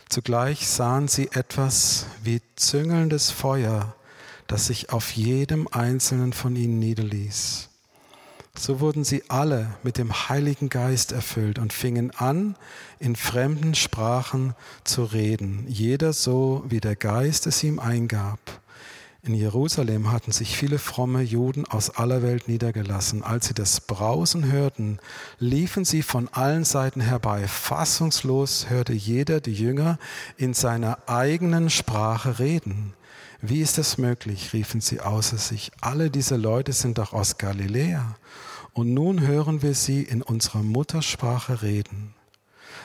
Zugleich 0.10 0.68
sahen 0.68 1.08
sie 1.08 1.30
etwas 1.32 2.08
wie 2.24 2.42
züngelndes 2.56 3.32
Feuer, 3.32 3.96
das 4.48 4.68
sich 4.68 4.92
auf 4.92 5.12
jedem 5.12 5.68
einzelnen 5.68 6.34
von 6.34 6.56
ihnen 6.56 6.80
niederließ. 6.80 7.70
So 8.58 8.80
wurden 8.82 9.04
sie 9.04 9.24
alle 9.30 9.76
mit 9.84 9.98
dem 9.98 10.12
Heiligen 10.12 10.70
Geist 10.70 11.12
erfüllt 11.12 11.60
und 11.60 11.72
fingen 11.72 12.12
an, 12.12 12.56
in 13.00 13.16
fremden 13.16 13.76
Sprachen 13.76 14.56
zu 14.84 15.06
reden, 15.06 15.66
jeder 15.70 16.12
so, 16.12 16.66
wie 16.68 16.82
der 16.82 16.96
Geist 16.96 17.48
es 17.48 17.64
ihm 17.64 17.80
eingab. 17.80 18.40
In 19.22 19.34
Jerusalem 19.34 20.12
hatten 20.12 20.32
sich 20.32 20.56
viele 20.56 20.80
fromme 20.80 21.22
Juden 21.22 21.66
aus 21.66 21.90
aller 21.90 22.24
Welt 22.24 22.48
niedergelassen. 22.48 23.22
Als 23.22 23.48
sie 23.48 23.54
das 23.54 23.82
Brausen 23.82 24.50
hörten, 24.50 25.00
liefen 25.40 25.84
sie 25.84 26.04
von 26.04 26.30
allen 26.30 26.64
Seiten 26.64 27.02
herbei. 27.02 27.46
Fassungslos 27.48 28.70
hörte 28.70 28.94
jeder 28.94 29.42
die 29.42 29.54
Jünger 29.54 30.00
in 30.38 30.54
seiner 30.54 31.10
eigenen 31.10 31.70
Sprache 31.70 32.40
reden. 32.40 32.94
Wie 33.42 33.60
ist 33.60 33.78
das 33.78 33.98
möglich? 33.98 34.54
riefen 34.54 34.80
sie 34.80 35.02
außer 35.02 35.38
sich. 35.38 35.72
Alle 35.82 36.10
diese 36.10 36.38
Leute 36.38 36.72
sind 36.72 36.98
doch 36.98 37.12
aus 37.12 37.38
Galiläa. 37.38 38.16
Und 38.72 38.94
nun 38.94 39.20
hören 39.20 39.62
wir 39.62 39.74
sie 39.74 40.02
in 40.02 40.22
unserer 40.22 40.64
Muttersprache 40.64 41.62
reden. 41.62 42.16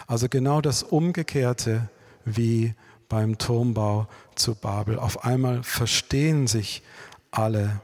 Also 0.09 0.29
genau 0.29 0.61
das 0.61 0.83
Umgekehrte 0.83 1.89
wie 2.25 2.75
beim 3.15 3.39
Turmbau 3.39 4.09
zu 4.35 4.57
Babel. 4.57 4.99
Auf 4.99 5.25
einmal 5.25 5.63
verstehen 5.63 6.49
sich 6.49 6.83
alle 7.31 7.81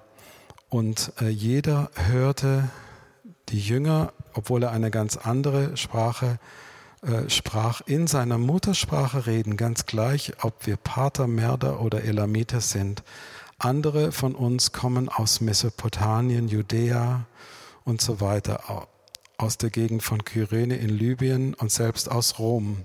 und 0.69 1.13
äh, 1.21 1.29
jeder 1.29 1.89
hörte 1.95 2.69
die 3.49 3.61
Jünger, 3.61 4.13
obwohl 4.35 4.65
er 4.65 4.73
eine 4.73 4.91
ganz 4.91 5.17
andere 5.17 5.77
Sprache 5.77 6.41
äh, 7.03 7.31
sprach, 7.31 7.81
in 7.87 8.09
seiner 8.09 8.39
Muttersprache 8.39 9.27
reden, 9.27 9.57
ganz 9.57 9.87
gleich, 9.87 10.33
ob 10.43 10.67
wir 10.67 10.77
Pater, 10.77 11.29
Merder 11.29 11.81
oder 11.81 12.03
Elamiter 12.03 12.61
sind. 12.61 13.05
Andere 13.57 14.11
von 14.11 14.35
uns 14.35 14.73
kommen 14.73 15.09
aus 15.09 15.41
Mesopotamien, 15.41 16.49
Judäa 16.49 17.25
und 17.85 18.01
so 18.01 18.21
weiter, 18.21 18.89
aus 19.39 19.59
der 19.59 19.71
Gegend 19.71 20.03
von 20.03 20.25
Kyrene 20.25 20.75
in 20.75 20.89
Libyen 20.89 21.55
und 21.55 21.71
selbst 21.71 22.11
aus 22.11 22.41
Rom. 22.41 22.85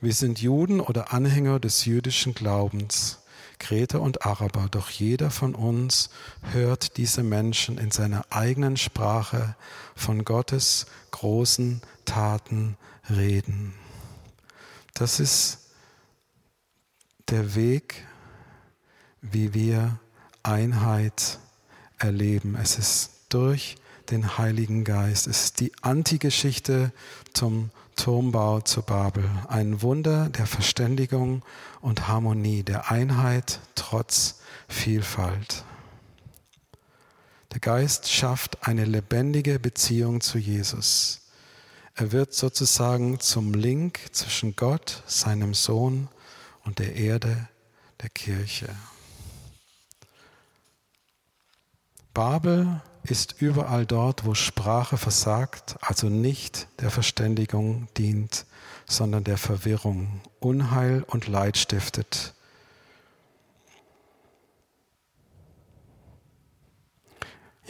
Wir 0.00 0.12
sind 0.12 0.40
Juden 0.40 0.80
oder 0.80 1.12
Anhänger 1.12 1.60
des 1.60 1.84
jüdischen 1.84 2.34
Glaubens. 2.34 3.18
Kreter 3.58 4.00
und 4.00 4.24
Araber, 4.24 4.68
doch 4.70 4.88
jeder 4.88 5.30
von 5.30 5.54
uns 5.54 6.08
hört 6.52 6.96
diese 6.96 7.22
Menschen 7.22 7.78
in 7.78 7.90
seiner 7.90 8.24
eigenen 8.30 8.76
Sprache 8.76 9.54
von 9.94 10.24
Gottes 10.24 10.86
großen 11.10 11.82
Taten 12.06 12.76
reden. 13.08 13.74
Das 14.94 15.20
ist 15.20 15.58
der 17.28 17.54
Weg, 17.54 18.06
wie 19.20 19.54
wir 19.54 20.00
Einheit 20.42 21.38
erleben. 21.98 22.56
Es 22.56 22.78
ist 22.78 23.10
durch 23.28 23.76
den 24.10 24.38
Heiligen 24.38 24.84
Geist. 24.84 25.26
Es 25.26 25.44
ist 25.44 25.60
die 25.60 25.72
Antigeschichte 25.82 26.92
zum 27.32 27.70
Turmbau 28.00 28.62
zu 28.62 28.80
Babel. 28.80 29.28
Ein 29.48 29.82
Wunder 29.82 30.30
der 30.30 30.46
Verständigung 30.46 31.42
und 31.82 32.08
Harmonie, 32.08 32.62
der 32.62 32.90
Einheit 32.90 33.60
trotz 33.74 34.40
Vielfalt. 34.68 35.64
Der 37.52 37.60
Geist 37.60 38.10
schafft 38.10 38.66
eine 38.66 38.86
lebendige 38.86 39.58
Beziehung 39.58 40.22
zu 40.22 40.38
Jesus. 40.38 41.28
Er 41.94 42.10
wird 42.10 42.32
sozusagen 42.32 43.20
zum 43.20 43.52
Link 43.52 44.00
zwischen 44.12 44.56
Gott, 44.56 45.02
seinem 45.06 45.52
Sohn 45.52 46.08
und 46.64 46.78
der 46.78 46.96
Erde, 46.96 47.48
der 48.00 48.08
Kirche. 48.08 48.74
Babel 52.14 52.80
ist 53.02 53.40
überall 53.40 53.86
dort, 53.86 54.26
wo 54.26 54.34
Sprache 54.34 54.96
versagt, 54.96 55.76
also 55.80 56.08
nicht 56.08 56.68
der 56.80 56.90
Verständigung 56.90 57.88
dient, 57.96 58.46
sondern 58.86 59.24
der 59.24 59.38
Verwirrung, 59.38 60.20
Unheil 60.40 61.04
und 61.06 61.26
Leid 61.26 61.56
stiftet. 61.56 62.34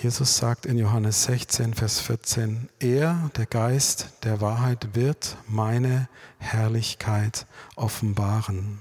Jesus 0.03 0.39
sagt 0.39 0.65
in 0.65 0.79
Johannes 0.79 1.25
16, 1.25 1.75
Vers 1.75 2.01
14, 2.01 2.71
er, 2.79 3.31
der 3.37 3.45
Geist 3.45 4.09
der 4.25 4.41
Wahrheit, 4.41 4.95
wird 4.95 5.37
meine 5.47 6.09
Herrlichkeit 6.39 7.45
offenbaren. 7.77 8.81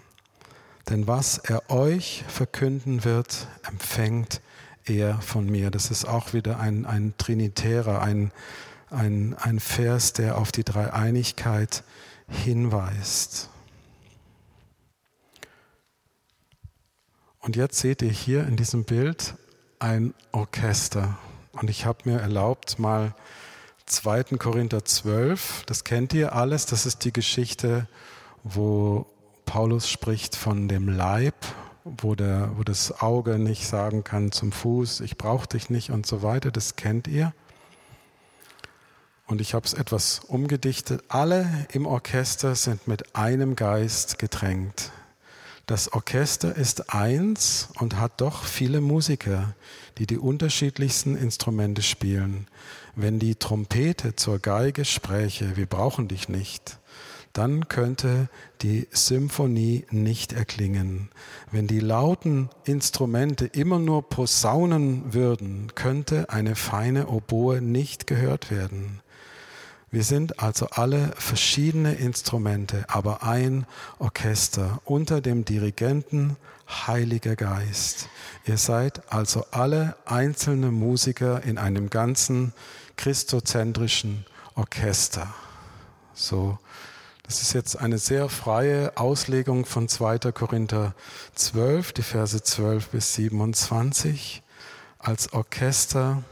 Denn 0.89 1.07
was 1.07 1.37
er 1.37 1.69
euch 1.69 2.23
verkünden 2.29 3.03
wird, 3.03 3.47
empfängt 3.67 4.41
er 4.85 5.21
von 5.21 5.45
mir. 5.45 5.71
Das 5.71 5.91
ist 5.91 6.05
auch 6.05 6.33
wieder 6.33 6.59
ein, 6.59 6.85
ein 6.85 7.13
Trinitärer, 7.17 8.01
ein, 8.01 8.31
ein, 8.89 9.35
ein 9.35 9.59
Vers, 9.59 10.13
der 10.13 10.37
auf 10.37 10.51
die 10.51 10.63
Dreieinigkeit 10.63 11.83
hinweist. 12.27 13.49
Und 17.39 17.55
jetzt 17.55 17.79
seht 17.79 18.01
ihr 18.01 18.11
hier 18.11 18.45
in 18.45 18.57
diesem 18.57 18.83
Bild 18.83 19.35
ein 19.79 20.13
Orchester. 20.31 21.17
Und 21.53 21.69
ich 21.69 21.85
habe 21.85 22.09
mir 22.09 22.19
erlaubt, 22.19 22.79
mal 22.79 23.15
2. 23.85 24.23
Korinther 24.37 24.85
12, 24.85 25.63
das 25.65 25.83
kennt 25.83 26.13
ihr 26.13 26.33
alles, 26.33 26.67
das 26.67 26.85
ist 26.85 27.05
die 27.05 27.13
Geschichte, 27.13 27.87
wo 28.43 29.07
Paulus 29.45 29.89
spricht 29.89 30.35
von 30.35 30.67
dem 30.67 30.87
Leib 30.87 31.33
wo, 31.97 32.15
der, 32.15 32.51
wo 32.55 32.63
das 32.63 33.01
Auge 33.01 33.39
nicht 33.39 33.67
sagen 33.67 34.03
kann 34.03 34.31
zum 34.31 34.51
Fuß, 34.51 35.01
ich 35.01 35.17
brauche 35.17 35.47
dich 35.47 35.69
nicht 35.69 35.91
und 35.91 36.05
so 36.05 36.21
weiter, 36.21 36.51
das 36.51 36.75
kennt 36.75 37.07
ihr. 37.07 37.33
Und 39.25 39.41
ich 39.41 39.53
habe 39.53 39.65
es 39.65 39.73
etwas 39.75 40.21
umgedichtet. 40.21 41.03
Alle 41.07 41.67
im 41.71 41.85
Orchester 41.85 42.55
sind 42.55 42.87
mit 42.87 43.15
einem 43.15 43.55
Geist 43.55 44.17
getränkt. 44.17 44.91
Das 45.67 45.93
Orchester 45.93 46.55
ist 46.55 46.95
eins 46.95 47.69
und 47.77 47.97
hat 47.97 48.21
doch 48.21 48.43
viele 48.43 48.81
Musiker, 48.81 49.53
die 49.99 50.07
die 50.07 50.17
unterschiedlichsten 50.17 51.15
Instrumente 51.15 51.83
spielen. 51.83 52.47
Wenn 52.95 53.19
die 53.19 53.35
Trompete 53.35 54.15
zur 54.15 54.39
Geige 54.39 54.83
spräche, 54.83 55.57
wir 55.57 55.67
brauchen 55.67 56.07
dich 56.07 56.27
nicht, 56.27 56.78
dann 57.33 57.67
könnte 57.67 58.29
die 58.61 58.87
Symphonie 58.91 59.85
nicht 59.91 60.33
erklingen. 60.33 61.09
Wenn 61.51 61.67
die 61.67 61.79
lauten 61.79 62.49
Instrumente 62.63 63.45
immer 63.45 63.79
nur 63.79 64.09
posaunen 64.09 65.13
würden, 65.13 65.71
könnte 65.75 66.29
eine 66.29 66.55
feine 66.55 67.07
Oboe 67.07 67.61
nicht 67.61 68.07
gehört 68.07 68.51
werden. 68.51 69.01
Wir 69.91 70.03
sind 70.03 70.39
also 70.39 70.67
alle 70.67 71.13
verschiedene 71.17 71.95
Instrumente, 71.95 72.85
aber 72.89 73.23
ein 73.23 73.65
Orchester 73.97 74.81
unter 74.85 75.19
dem 75.19 75.45
Dirigenten 75.45 76.37
Heiliger 76.69 77.35
Geist. 77.35 78.07
Ihr 78.45 78.57
seid 78.57 79.11
also 79.11 79.45
alle 79.49 79.95
einzelne 80.05 80.69
Musiker 80.69 81.43
in 81.43 81.57
einem 81.57 81.89
ganzen 81.89 82.53
christozentrischen 82.97 84.25
Orchester. 84.53 85.33
So 86.13 86.59
das 87.29 87.43
ist 87.43 87.53
jetzt 87.53 87.75
eine 87.75 87.99
sehr 87.99 88.27
freie 88.27 88.97
Auslegung 88.97 89.67
von 89.67 89.87
2. 89.87 90.31
Korinther 90.31 90.95
12, 91.35 91.93
die 91.93 92.01
Verse 92.01 92.41
12 92.41 92.89
bis 92.89 93.13
27, 93.13 94.41
als 94.97 95.31
Orchester 95.31 96.23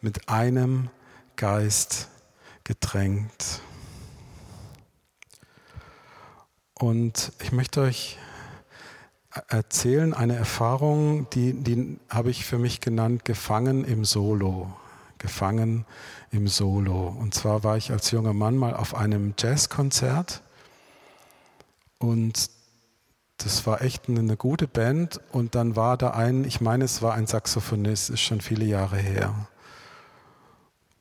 mit 0.00 0.28
einem 0.28 0.90
Geist 1.36 2.08
getränkt. 2.64 3.60
Und 6.74 7.30
ich 7.40 7.52
möchte 7.52 7.82
euch 7.82 8.18
erzählen 9.46 10.12
eine 10.12 10.34
Erfahrung, 10.34 11.30
die, 11.30 11.52
die 11.52 12.00
habe 12.08 12.32
ich 12.32 12.44
für 12.44 12.58
mich 12.58 12.80
genannt, 12.80 13.24
gefangen 13.24 13.84
im 13.84 14.04
Solo 14.04 14.72
gefangen 15.22 15.86
im 16.32 16.48
Solo. 16.48 17.08
Und 17.08 17.34
zwar 17.34 17.62
war 17.62 17.76
ich 17.76 17.92
als 17.92 18.10
junger 18.10 18.32
Mann 18.32 18.56
mal 18.56 18.74
auf 18.74 18.94
einem 18.94 19.34
Jazzkonzert 19.38 20.42
und 21.98 22.50
das 23.38 23.66
war 23.66 23.82
echt 23.82 24.08
eine 24.08 24.36
gute 24.36 24.66
Band 24.66 25.20
und 25.32 25.54
dann 25.54 25.76
war 25.76 25.96
da 25.96 26.10
ein, 26.10 26.44
ich 26.44 26.60
meine, 26.60 26.84
es 26.84 27.02
war 27.02 27.14
ein 27.14 27.26
Saxophonist, 27.26 28.10
ist 28.10 28.20
schon 28.20 28.40
viele 28.40 28.64
Jahre 28.64 28.96
her. 28.96 29.34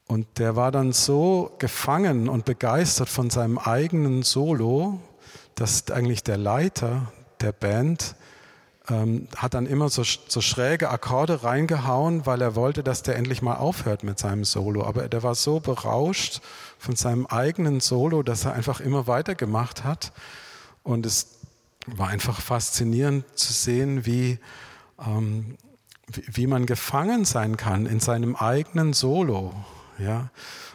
Und 0.08 0.28
der 0.40 0.56
war 0.56 0.72
dann 0.72 0.92
so 0.92 1.56
gefangen 1.60 2.28
und 2.28 2.46
begeistert 2.46 3.10
von 3.10 3.30
seinem 3.30 3.58
eigenen 3.58 4.24
Solo, 4.24 5.00
dass 5.56 5.90
eigentlich 5.92 6.24
der 6.24 6.38
Leiter 6.38 7.12
der 7.40 7.52
Band 7.52 8.16
ähm, 8.92 9.28
hat 9.36 9.54
dann 9.54 9.66
immer 9.66 9.90
so, 9.90 10.04
so 10.04 10.42
schräge 10.42 10.90
Akkorde 10.90 11.44
reingehauen, 11.44 12.26
weil 12.26 12.42
er 12.42 12.56
wollte, 12.56 12.84
dass 12.84 13.04
der 13.04 13.16
endlich 13.16 13.42
mal 13.42 13.56
aufhört 13.56 14.04
mit 14.04 14.20
seinem 14.20 14.44
Solo. 14.44 14.84
Aber 14.84 15.08
der 15.08 15.24
war 15.24 15.36
so 15.36 15.60
berauscht 15.60 16.42
von 16.78 16.96
seinem 16.96 17.26
eigenen 17.26 17.80
Solo, 17.80 18.22
dass 18.22 18.46
er 18.46 18.54
einfach 18.54 18.82
immer 18.82 19.08
weitergemacht 19.08 19.84
hat. 19.84 20.12
Und 20.84 21.06
es 21.06 21.40
war 21.86 22.10
einfach 22.10 22.42
faszinierend 22.42 23.26
zu 23.38 23.54
sehen, 23.54 24.06
wie, 24.06 24.40
ähm, 25.00 25.58
wie, 26.08 26.24
wie 26.28 26.48
man 26.48 26.66
gefangen 26.66 27.24
sein 27.24 27.56
kann 27.56 27.86
in 27.86 28.00
seinem 28.00 28.36
eigenen 28.36 28.94
Solo. 28.94 29.54
Ja? 30.00 30.32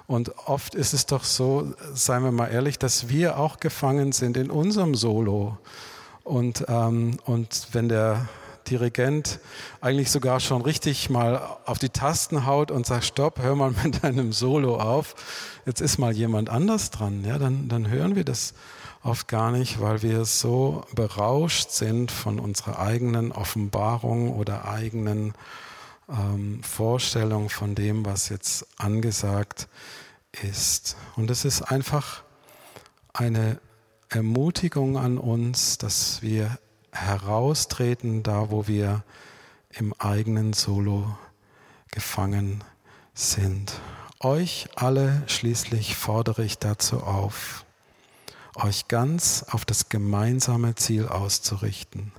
Und 0.07 0.37
oft 0.47 0.75
ist 0.75 0.95
es 0.95 1.07
doch 1.07 1.25
so, 1.25 1.75
seien 1.93 2.23
wir 2.23 2.33
mal 2.33 2.49
ehrlich, 2.49 2.79
dass 2.79 3.09
wir 3.09 3.39
auch 3.39 3.59
gefangen 3.59 4.13
sind 4.13 4.37
in 4.37 4.51
unserem 4.51 4.95
Solo. 4.95 5.59
Und, 6.27 6.65
ähm, 6.67 7.19
und 7.25 7.69
wenn 7.71 7.89
der 7.89 8.29
Dirigent 8.69 9.39
eigentlich 9.81 10.11
sogar 10.11 10.41
schon 10.41 10.61
richtig 10.61 11.09
mal 11.09 11.41
auf 11.67 11.79
die 11.79 11.89
Tasten 11.89 12.47
haut 12.47 12.73
und 12.73 12.85
sagt, 12.85 13.05
stopp, 13.05 13.39
hör 13.41 13.55
mal 13.55 13.73
mit 13.85 14.03
deinem 14.03 14.33
Solo 14.33 14.81
auf, 14.81 15.15
jetzt 15.67 15.81
ist 15.81 15.99
mal 15.99 16.13
jemand 16.13 16.51
anders 16.51 16.91
dran, 16.91 17.25
ja, 17.25 17.39
dann, 17.39 17.69
dann 17.69 17.89
hören 17.89 18.17
wir 18.17 18.25
das 18.25 18.55
oft 19.05 19.29
gar 19.29 19.53
nicht, 19.53 19.81
weil 19.81 20.03
wir 20.03 20.25
so 20.25 20.85
berauscht 20.97 21.71
sind 21.71 22.11
von 22.11 22.41
unserer 22.41 22.81
eigenen 22.81 23.31
Offenbarung 23.31 24.35
oder 24.37 24.67
eigenen 24.67 25.33
ähm, 26.09 26.61
Vorstellung 26.65 27.51
von 27.51 27.77
dem, 27.77 28.05
was 28.05 28.31
jetzt 28.31 28.67
angesagt 28.79 29.69
ist. 30.43 30.97
Und 31.15 31.31
es 31.31 31.45
ist 31.45 31.63
einfach 31.63 32.25
eine 33.13 33.61
Ermutigung 34.09 34.97
an 34.97 35.19
uns, 35.19 35.79
dass 35.79 36.23
wir 36.23 36.59
heraustreten 36.93 38.23
da, 38.23 38.51
wo 38.51 38.67
wir 38.67 39.05
im 39.71 39.93
eigenen 39.99 40.53
Solo 40.53 41.17
gefangen 41.91 42.63
sind. 43.15 43.81
Euch 44.21 44.69
alle 44.77 45.23
schließlich 45.27 45.97
fordere 45.97 46.45
ich 46.45 46.59
dazu 46.59 47.03
auf. 47.03 47.65
euch 48.55 48.89
ganz 48.89 49.45
auf 49.51 49.67
das 49.67 49.91
gemeinsame 49.91 50.75
Ziel 50.77 51.07
auszurichten. 51.07 52.13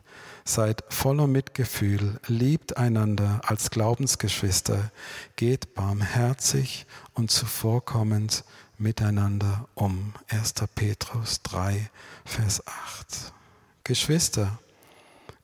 Seid 0.46 0.84
voller 0.90 1.28
Mitgefühl, 1.28 2.20
liebt 2.28 2.78
einander 2.78 3.42
als 3.44 3.72
Glaubensgeschwister, 3.72 4.92
geht 5.36 5.74
barmherzig 5.74 6.86
und 7.14 7.32
zuvorkommend 7.32 8.44
miteinander 8.78 9.68
um. 9.76 10.14
1. 10.30 10.54
Petrus 10.76 11.42
3, 11.44 11.90
Vers 12.26 12.64
8. 12.66 13.34
Geschwister, 13.84 14.60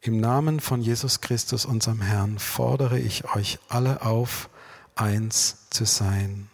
im 0.01 0.19
Namen 0.19 0.59
von 0.59 0.81
Jesus 0.81 1.21
Christus, 1.21 1.65
unserem 1.65 2.01
Herrn, 2.01 2.37
fordere 2.37 2.99
ich 2.99 3.35
euch 3.35 3.59
alle 3.69 4.01
auf, 4.01 4.49
eins 4.95 5.69
zu 5.69 5.85
sein. 5.85 6.49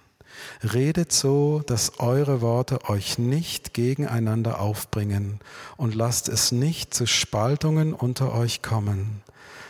Redet 0.74 1.12
so, 1.12 1.64
dass 1.66 2.00
eure 2.00 2.42
Worte 2.42 2.88
euch 2.90 3.18
nicht 3.18 3.74
gegeneinander 3.74 4.60
aufbringen 4.60 5.40
und 5.78 5.96
lasst 5.96 6.30
es 6.30 6.52
nicht 6.52 6.94
zu 6.94 7.08
Spaltungen 7.08 7.94
unter 7.94 8.34
euch 8.34 8.62
kommen. 8.62 9.24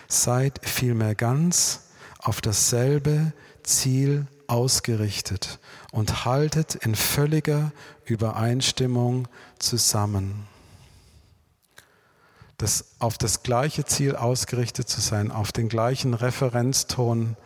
Seid 0.07 0.59
vielmehr 0.63 1.15
ganz 1.15 1.89
auf 2.19 2.41
dasselbe 2.41 3.31
Ziel 3.63 4.27
ausgerichtet 4.49 5.59
und 5.91 6.25
haltet 6.25 6.75
in 6.75 6.95
völliger 6.95 7.71
Übereinstimmung 8.05 9.27
zusammen. 9.59 10.47
Das, 12.57 12.95
auf 12.99 13.17
das 13.17 13.43
gleiche 13.43 13.85
Ziel 13.85 14.15
ausgerichtet 14.15 14.89
zu 14.89 14.99
sein, 14.99 15.31
auf 15.31 15.51
den 15.51 15.69
gleichen 15.69 16.13
Referenzton, 16.13 17.37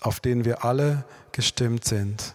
auf 0.00 0.20
den 0.20 0.44
wir 0.44 0.64
alle 0.64 1.04
gestimmt 1.32 1.84
sind. 1.84 2.34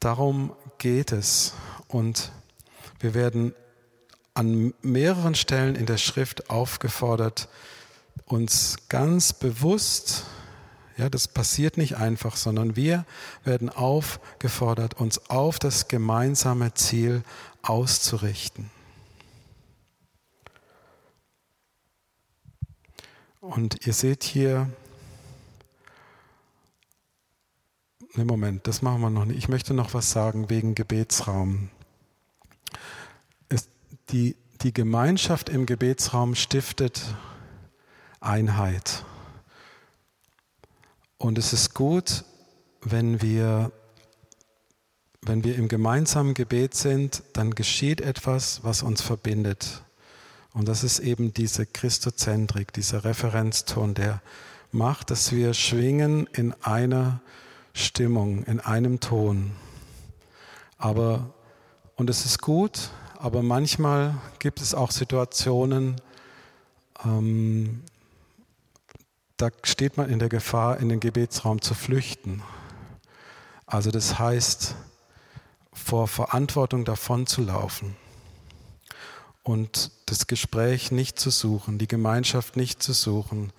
Darum 0.00 0.54
geht 0.78 1.12
es. 1.12 1.54
Und 1.88 2.32
wir 2.98 3.14
werden 3.14 3.54
an 4.34 4.74
mehreren 4.82 5.34
Stellen 5.34 5.76
in 5.76 5.86
der 5.86 5.98
Schrift 5.98 6.50
aufgefordert, 6.50 7.48
uns 8.26 8.76
ganz 8.88 9.32
bewusst, 9.32 10.24
ja, 10.96 11.10
das 11.10 11.28
passiert 11.28 11.76
nicht 11.76 11.96
einfach, 11.96 12.36
sondern 12.36 12.76
wir 12.76 13.04
werden 13.44 13.68
aufgefordert, 13.68 14.94
uns 14.94 15.30
auf 15.30 15.58
das 15.58 15.88
gemeinsame 15.88 16.74
Ziel 16.74 17.22
auszurichten. 17.62 18.70
Und 23.40 23.86
ihr 23.86 23.92
seht 23.92 24.24
hier 24.24 24.68
Ne, 28.16 28.24
Moment, 28.24 28.66
das 28.66 28.80
machen 28.80 29.02
wir 29.02 29.10
noch 29.10 29.26
nicht. 29.26 29.36
Ich 29.36 29.48
möchte 29.50 29.74
noch 29.74 29.92
was 29.92 30.10
sagen 30.10 30.48
wegen 30.48 30.74
Gebetsraum. 30.74 31.68
Es, 33.50 33.68
die, 34.08 34.36
die 34.62 34.72
Gemeinschaft 34.72 35.50
im 35.50 35.66
Gebetsraum 35.66 36.34
stiftet 36.34 37.14
Einheit. 38.20 39.04
Und 41.18 41.38
es 41.38 41.52
ist 41.52 41.74
gut, 41.74 42.24
wenn 42.82 43.22
wir, 43.22 43.72
wenn 45.22 45.44
wir 45.44 45.56
im 45.56 45.68
gemeinsamen 45.68 46.34
Gebet 46.34 46.74
sind, 46.74 47.22
dann 47.32 47.54
geschieht 47.54 48.00
etwas, 48.00 48.62
was 48.64 48.82
uns 48.82 49.00
verbindet. 49.00 49.82
Und 50.52 50.68
das 50.68 50.84
ist 50.84 51.00
eben 51.00 51.34
diese 51.34 51.66
Christozentrik, 51.66 52.72
dieser 52.72 53.04
Referenzton, 53.04 53.94
der 53.94 54.22
macht, 54.72 55.10
dass 55.10 55.32
wir 55.32 55.54
schwingen 55.54 56.26
in 56.32 56.54
einer 56.62 57.20
Stimmung, 57.72 58.44
in 58.44 58.60
einem 58.60 59.00
Ton. 59.00 59.52
Aber, 60.78 61.34
und 61.96 62.10
es 62.10 62.24
ist 62.24 62.40
gut, 62.40 62.90
aber 63.18 63.42
manchmal 63.42 64.14
gibt 64.38 64.60
es 64.60 64.74
auch 64.74 64.90
Situationen, 64.90 65.96
ähm, 67.04 67.82
da 69.36 69.50
steht 69.62 69.96
man 69.96 70.08
in 70.08 70.18
der 70.18 70.28
Gefahr, 70.28 70.78
in 70.78 70.88
den 70.88 71.00
Gebetsraum 71.00 71.60
zu 71.60 71.74
flüchten. 71.74 72.42
Also 73.66 73.90
das 73.90 74.18
heißt, 74.18 74.74
vor 75.72 76.08
Verantwortung 76.08 76.84
davon 76.84 77.26
zu 77.26 77.42
laufen 77.42 77.96
und 79.42 79.90
das 80.06 80.26
Gespräch 80.26 80.90
nicht 80.90 81.18
zu 81.18 81.30
suchen, 81.30 81.78
die 81.78 81.88
Gemeinschaft 81.88 82.56
nicht 82.56 82.82
zu 82.82 82.92
suchen, 82.92 83.52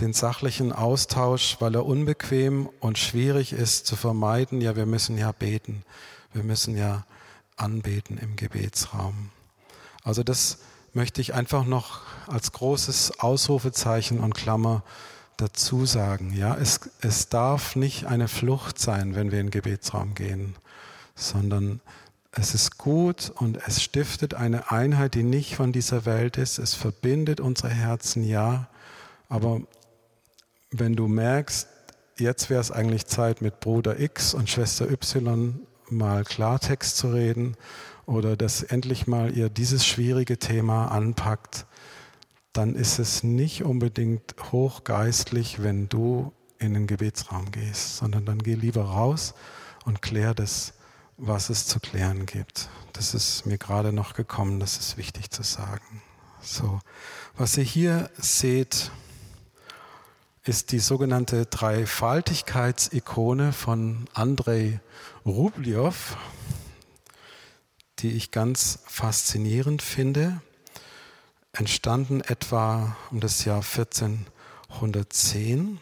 den 0.00 0.12
sachlichen 0.12 0.72
Austausch, 0.72 1.56
weil 1.60 1.74
er 1.74 1.84
unbequem 1.84 2.68
und 2.80 2.98
schwierig 2.98 3.52
ist 3.52 3.86
zu 3.86 3.96
vermeiden. 3.96 4.60
Ja, 4.60 4.76
wir 4.76 4.86
müssen 4.86 5.18
ja 5.18 5.32
beten. 5.32 5.84
Wir 6.32 6.44
müssen 6.44 6.76
ja 6.76 7.04
anbeten 7.56 8.16
im 8.18 8.36
Gebetsraum. 8.36 9.30
Also 10.04 10.22
das 10.22 10.58
möchte 10.92 11.20
ich 11.20 11.34
einfach 11.34 11.64
noch 11.64 12.02
als 12.26 12.52
großes 12.52 13.20
Ausrufezeichen 13.20 14.20
und 14.20 14.34
Klammer 14.34 14.82
dazu 15.38 15.86
sagen. 15.86 16.34
Ja, 16.34 16.54
es, 16.54 16.80
es 17.00 17.28
darf 17.30 17.76
nicht 17.76 18.06
eine 18.06 18.28
Flucht 18.28 18.78
sein, 18.78 19.14
wenn 19.14 19.32
wir 19.32 19.40
in 19.40 19.46
den 19.46 19.50
Gebetsraum 19.50 20.14
gehen, 20.14 20.56
sondern 21.14 21.80
es 22.32 22.54
ist 22.54 22.76
gut 22.76 23.32
und 23.36 23.58
es 23.66 23.82
stiftet 23.82 24.34
eine 24.34 24.70
Einheit, 24.70 25.14
die 25.14 25.22
nicht 25.22 25.56
von 25.56 25.72
dieser 25.72 26.04
Welt 26.04 26.36
ist. 26.36 26.58
Es 26.58 26.74
verbindet 26.74 27.40
unsere 27.40 27.70
Herzen, 27.70 28.22
ja, 28.22 28.68
aber 29.28 29.62
wenn 30.70 30.94
du 30.94 31.08
merkst, 31.08 31.68
jetzt 32.18 32.50
wäre 32.50 32.60
es 32.60 32.70
eigentlich 32.70 33.06
Zeit, 33.06 33.40
mit 33.40 33.60
Bruder 33.60 33.98
X 33.98 34.34
und 34.34 34.50
Schwester 34.50 34.90
Y 34.90 35.60
mal 35.88 36.24
Klartext 36.24 36.96
zu 36.96 37.08
reden 37.10 37.56
oder 38.04 38.36
dass 38.36 38.62
endlich 38.62 39.06
mal 39.06 39.36
ihr 39.36 39.48
dieses 39.48 39.86
schwierige 39.86 40.38
Thema 40.38 40.88
anpackt, 40.88 41.66
dann 42.58 42.74
ist 42.74 42.98
es 42.98 43.22
nicht 43.22 43.62
unbedingt 43.62 44.34
hochgeistlich, 44.50 45.62
wenn 45.62 45.88
du 45.88 46.32
in 46.58 46.74
den 46.74 46.88
Gebetsraum 46.88 47.52
gehst, 47.52 47.98
sondern 47.98 48.24
dann 48.24 48.40
geh 48.40 48.54
lieber 48.54 48.82
raus 48.82 49.34
und 49.84 50.02
klär 50.02 50.34
das, 50.34 50.72
was 51.16 51.50
es 51.50 51.68
zu 51.68 51.78
klären 51.78 52.26
gibt. 52.26 52.68
Das 52.94 53.14
ist 53.14 53.46
mir 53.46 53.58
gerade 53.58 53.92
noch 53.92 54.14
gekommen, 54.14 54.58
das 54.58 54.76
ist 54.76 54.96
wichtig 54.96 55.30
zu 55.30 55.44
sagen. 55.44 56.02
So, 56.40 56.80
was 57.36 57.56
ihr 57.56 57.62
hier 57.62 58.10
seht, 58.18 58.90
ist 60.42 60.72
die 60.72 60.80
sogenannte 60.80 61.46
Dreifaltigkeitsikone 61.46 63.52
von 63.52 64.08
Andrei 64.14 64.80
Rubliow, 65.24 66.16
die 68.00 68.16
ich 68.16 68.32
ganz 68.32 68.80
faszinierend 68.88 69.80
finde. 69.80 70.40
Entstanden 71.52 72.20
etwa 72.20 72.96
um 73.10 73.20
das 73.20 73.44
Jahr 73.44 73.62
1410. 73.62 75.80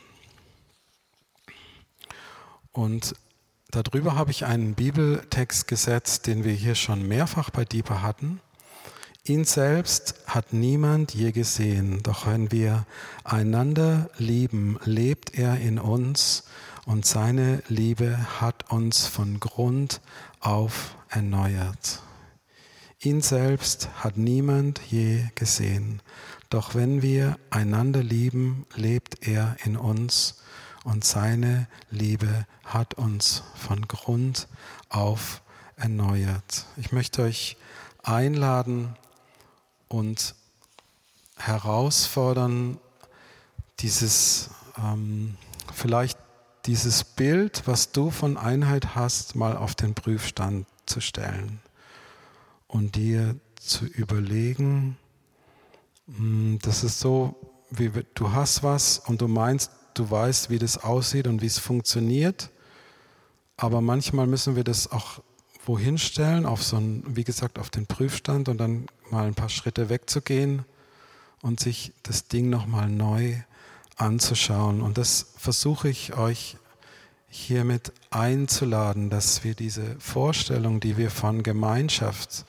Und 2.73 3.15
darüber 3.71 4.15
habe 4.15 4.31
ich 4.31 4.45
einen 4.45 4.75
Bibeltext 4.75 5.67
gesetzt, 5.67 6.27
den 6.27 6.45
wir 6.45 6.53
hier 6.53 6.75
schon 6.75 7.07
mehrfach 7.07 7.51
bei 7.51 7.65
Dieper 7.65 8.03
hatten. 8.03 8.41
Ihn 9.25 9.45
selbst 9.45 10.15
hat 10.27 10.53
niemand 10.53 11.13
je 11.13 11.33
gesehen, 11.33 12.03
doch 12.05 12.27
wenn 12.27 12.53
wir 12.53 12.87
einander 13.25 14.09
lieben, 14.19 14.79
lebt 14.85 15.37
er 15.37 15.59
in 15.59 15.81
uns 15.81 16.45
und 16.85 17.05
seine 17.05 17.63
Liebe 17.67 18.41
hat 18.41 18.71
uns 18.71 19.07
von 19.07 19.41
Grund 19.41 20.01
auf 20.39 20.95
erneuert. 21.09 22.03
Ihn 23.01 23.21
selbst 23.21 23.89
hat 23.97 24.17
niemand 24.17 24.81
je 24.81 25.25
gesehen, 25.35 26.01
doch 26.51 26.75
wenn 26.75 27.03
wir 27.03 27.39
einander 27.51 28.03
lieben, 28.03 28.67
lebt 28.75 29.27
er 29.27 29.57
in 29.65 29.77
uns. 29.77 30.43
Und 30.85 31.05
seine 31.05 31.67
Liebe 31.91 32.47
hat 32.65 32.95
uns 32.95 33.43
von 33.55 33.89
Grund 33.89 34.49
auf 34.89 35.43
erneuert. 35.77 36.67
Ich 36.77 36.93
möchte 36.93 37.23
euch 37.23 37.57
einladen, 38.03 38.97
und 39.89 40.35
herausfordern, 41.37 42.79
dieses 43.81 44.51
ähm, 44.79 45.37
vielleicht 45.73 46.19
dieses 46.67 47.05
Bild, 47.05 47.63
was 47.67 47.93
du 47.93 48.11
von 48.11 48.37
Einheit 48.37 48.97
hast, 48.97 49.37
mal 49.37 49.57
auf 49.57 49.75
den 49.75 49.95
Prüfstand 49.95 50.67
zu 50.87 51.01
stellen 51.01 51.61
und 52.69 52.97
dir 52.97 53.37
zu 53.61 53.85
überlegen, 53.87 54.97
hm, 56.07 56.59
das 56.63 56.85
ist 56.85 57.01
so, 57.01 57.35
wie 57.71 57.91
du 58.15 58.33
hast 58.33 58.63
was 58.63 58.99
und 58.99 59.21
du 59.21 59.29
meinst, 59.29 59.71
du 59.95 60.11
weißt, 60.11 60.51
wie 60.51 60.59
das 60.59 60.79
aussieht 60.79 61.27
und 61.27 61.43
wie 61.43 61.47
es 61.47 61.59
funktioniert, 61.59 62.51
aber 63.57 63.81
manchmal 63.81 64.27
müssen 64.27 64.57
wir 64.57 64.65
das 64.65 64.93
auch 64.93 65.23
wohin 65.65 65.99
stellen, 65.99 66.47
auf 66.47 66.63
so 66.63 66.77
einen, 66.77 67.17
wie 67.17 67.25
gesagt, 67.25 67.59
auf 67.59 67.71
den 67.71 67.87
Prüfstand 67.87 68.49
und 68.49 68.59
dann 68.59 68.87
mal 69.11 69.27
ein 69.27 69.35
paar 69.35 69.49
Schritte 69.49 69.89
wegzugehen 69.89 70.65
und 71.43 71.61
sich 71.61 71.93
das 72.03 72.29
Ding 72.29 72.51
nochmal 72.51 72.89
neu 72.89 73.37
anzuschauen. 73.97 74.81
Und 74.81 74.99
das 74.99 75.27
versuche 75.37 75.89
ich 75.89 76.17
euch 76.17 76.57
hiermit 77.29 77.93
einzuladen, 78.11 79.11
dass 79.11 79.45
wir 79.45 79.55
diese 79.55 79.97
Vorstellung, 79.99 80.81
die 80.81 80.97
wir 80.97 81.11
von 81.11 81.43
Gemeinschaft, 81.43 82.45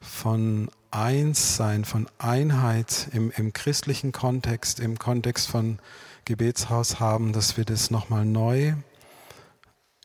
von 0.00 0.70
Einssein, 0.90 1.84
von 1.84 2.08
Einheit 2.18 3.08
im, 3.12 3.30
im 3.30 3.52
christlichen 3.52 4.12
Kontext, 4.12 4.80
im 4.80 4.98
Kontext 4.98 5.48
von 5.48 5.78
Gebetshaus 6.24 7.00
haben, 7.00 7.32
dass 7.32 7.56
wir 7.56 7.64
das 7.64 7.90
nochmal 7.90 8.24
neu 8.24 8.74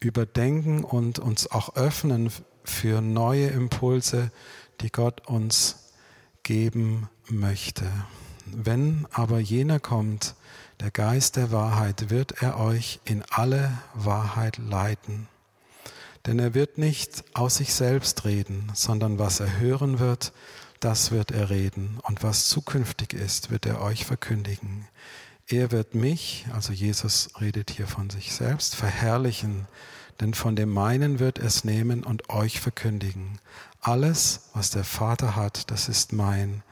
überdenken 0.02 0.84
und 0.84 1.20
uns 1.20 1.50
auch 1.50 1.76
öffnen 1.76 2.30
für 2.64 3.02
neue 3.02 3.48
Impulse, 3.48 4.32
die 4.82 4.90
Gott 4.90 5.28
uns 5.28 5.92
geben 6.44 7.10
möchte. 7.30 7.90
Wenn 8.46 9.08
aber 9.12 9.40
jener 9.40 9.80
kommt, 9.80 10.36
der 10.80 10.92
Geist 10.92 11.36
der 11.36 11.52
Wahrheit, 11.52 12.10
wird 12.10 12.42
er 12.42 12.60
euch 12.60 13.00
in 13.06 13.24
alle 13.30 13.72
Wahrheit 13.94 14.58
leiten. 14.58 15.28
Denn 16.26 16.40
er 16.40 16.54
wird 16.54 16.78
nicht 16.78 17.24
aus 17.34 17.56
sich 17.56 17.74
selbst 17.74 18.26
reden, 18.26 18.72
sondern 18.74 19.20
was 19.20 19.40
er 19.40 19.60
hören 19.60 20.00
wird, 20.00 20.32
das 20.80 21.12
wird 21.12 21.32
er 21.32 21.50
reden. 21.50 22.00
Und 22.04 22.24
was 22.24 22.48
zukünftig 22.48 23.14
ist, 23.14 23.52
wird 23.52 23.66
er 23.66 23.82
euch 23.82 24.06
verkündigen. 24.06 24.88
Er 25.48 25.72
wird 25.72 25.96
mich, 25.96 26.46
also 26.54 26.72
Jesus 26.72 27.30
redet 27.40 27.70
hier 27.70 27.88
von 27.88 28.10
sich 28.10 28.34
selbst, 28.34 28.76
verherrlichen, 28.76 29.68
denn 30.22 30.34
von 30.34 30.56
dem 30.56 30.70
meinen 30.72 31.20
wird 31.20 31.40
es 31.40 31.64
nehmen 31.64 32.04
und 32.04 32.30
euch 32.30 32.62
verkündigen. 32.62 33.40
Alles, 33.82 34.50
was 34.54 34.70
der 34.70 34.86
Vater 34.86 35.36
hat, 35.36 35.70
das 35.72 35.90
ist 35.90 36.14
mein. 36.14 36.64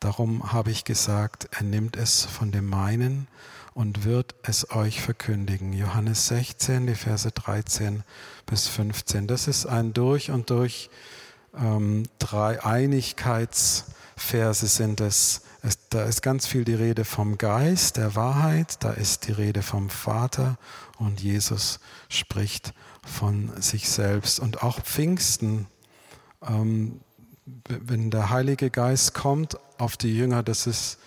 Darum 0.00 0.52
habe 0.52 0.70
ich 0.70 0.84
gesagt, 0.84 1.48
er 1.52 1.62
nimmt 1.62 1.96
es 1.96 2.24
von 2.24 2.52
dem 2.52 2.68
meinen 2.68 3.28
und 3.74 4.04
wird 4.04 4.34
es 4.42 4.70
euch 4.70 5.00
verkündigen. 5.00 5.72
Johannes 5.72 6.28
16, 6.28 6.86
die 6.86 6.94
Verse 6.94 7.30
13 7.30 8.04
bis 8.46 8.68
15. 8.68 9.26
Das 9.26 9.48
ist 9.48 9.66
ein 9.66 9.92
durch 9.92 10.30
und 10.30 10.50
durch 10.50 10.90
ähm, 11.54 12.04
Dreieinigkeitsverse 12.18 14.66
sind 14.66 15.00
es. 15.00 15.42
es. 15.62 15.78
Da 15.90 16.04
ist 16.04 16.22
ganz 16.22 16.46
viel 16.46 16.64
die 16.64 16.74
Rede 16.74 17.04
vom 17.04 17.38
Geist, 17.38 17.96
der 17.96 18.14
Wahrheit, 18.14 18.84
da 18.84 18.92
ist 18.92 19.26
die 19.28 19.32
Rede 19.32 19.62
vom 19.62 19.90
Vater 19.90 20.58
und 20.98 21.20
Jesus 21.20 21.80
spricht 22.08 22.72
von 23.04 23.50
sich 23.60 23.88
selbst. 23.88 24.40
Und 24.40 24.62
auch 24.62 24.80
Pfingsten, 24.80 25.66
ähm, 26.46 27.00
wenn 27.46 28.10
der 28.10 28.30
Heilige 28.30 28.70
Geist 28.70 29.14
kommt 29.14 29.58
auf 29.78 29.96
die 29.96 30.14
Jünger, 30.16 30.42
das 30.42 30.66
ist 30.66 30.98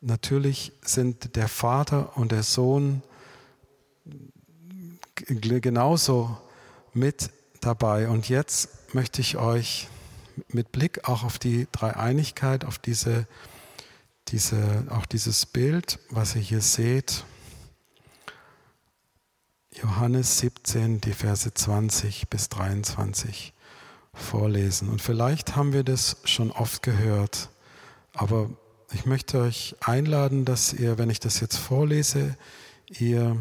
natürlich 0.00 0.72
sind 0.82 1.36
der 1.36 1.48
Vater 1.48 2.16
und 2.16 2.32
der 2.32 2.42
Sohn 2.42 3.02
genauso 5.14 6.36
mit 6.92 7.30
dabei. 7.60 8.08
Und 8.08 8.28
jetzt 8.28 8.94
möchte 8.94 9.20
ich 9.20 9.36
euch 9.36 9.88
mit 10.48 10.72
Blick 10.72 11.08
auch 11.08 11.24
auf 11.24 11.38
die 11.38 11.68
Dreieinigkeit, 11.72 12.64
auf 12.64 12.78
diese, 12.78 13.26
diese, 14.28 14.86
auch 14.90 15.06
dieses 15.06 15.46
Bild, 15.46 15.98
was 16.10 16.34
ihr 16.34 16.42
hier 16.42 16.60
seht, 16.60 17.24
Johannes 19.74 20.38
17, 20.38 21.00
die 21.00 21.12
Verse 21.12 21.52
20 21.52 22.28
bis 22.28 22.48
23 22.50 23.54
vorlesen. 24.14 24.88
Und 24.88 25.00
vielleicht 25.02 25.56
haben 25.56 25.72
wir 25.72 25.84
das 25.84 26.16
schon 26.24 26.50
oft 26.50 26.82
gehört, 26.82 27.50
aber 28.14 28.50
ich 28.92 29.06
möchte 29.06 29.40
euch 29.40 29.74
einladen, 29.80 30.44
dass 30.44 30.72
ihr, 30.72 30.98
wenn 30.98 31.10
ich 31.10 31.20
das 31.20 31.40
jetzt 31.40 31.56
vorlese, 31.56 32.36
ihr 32.88 33.36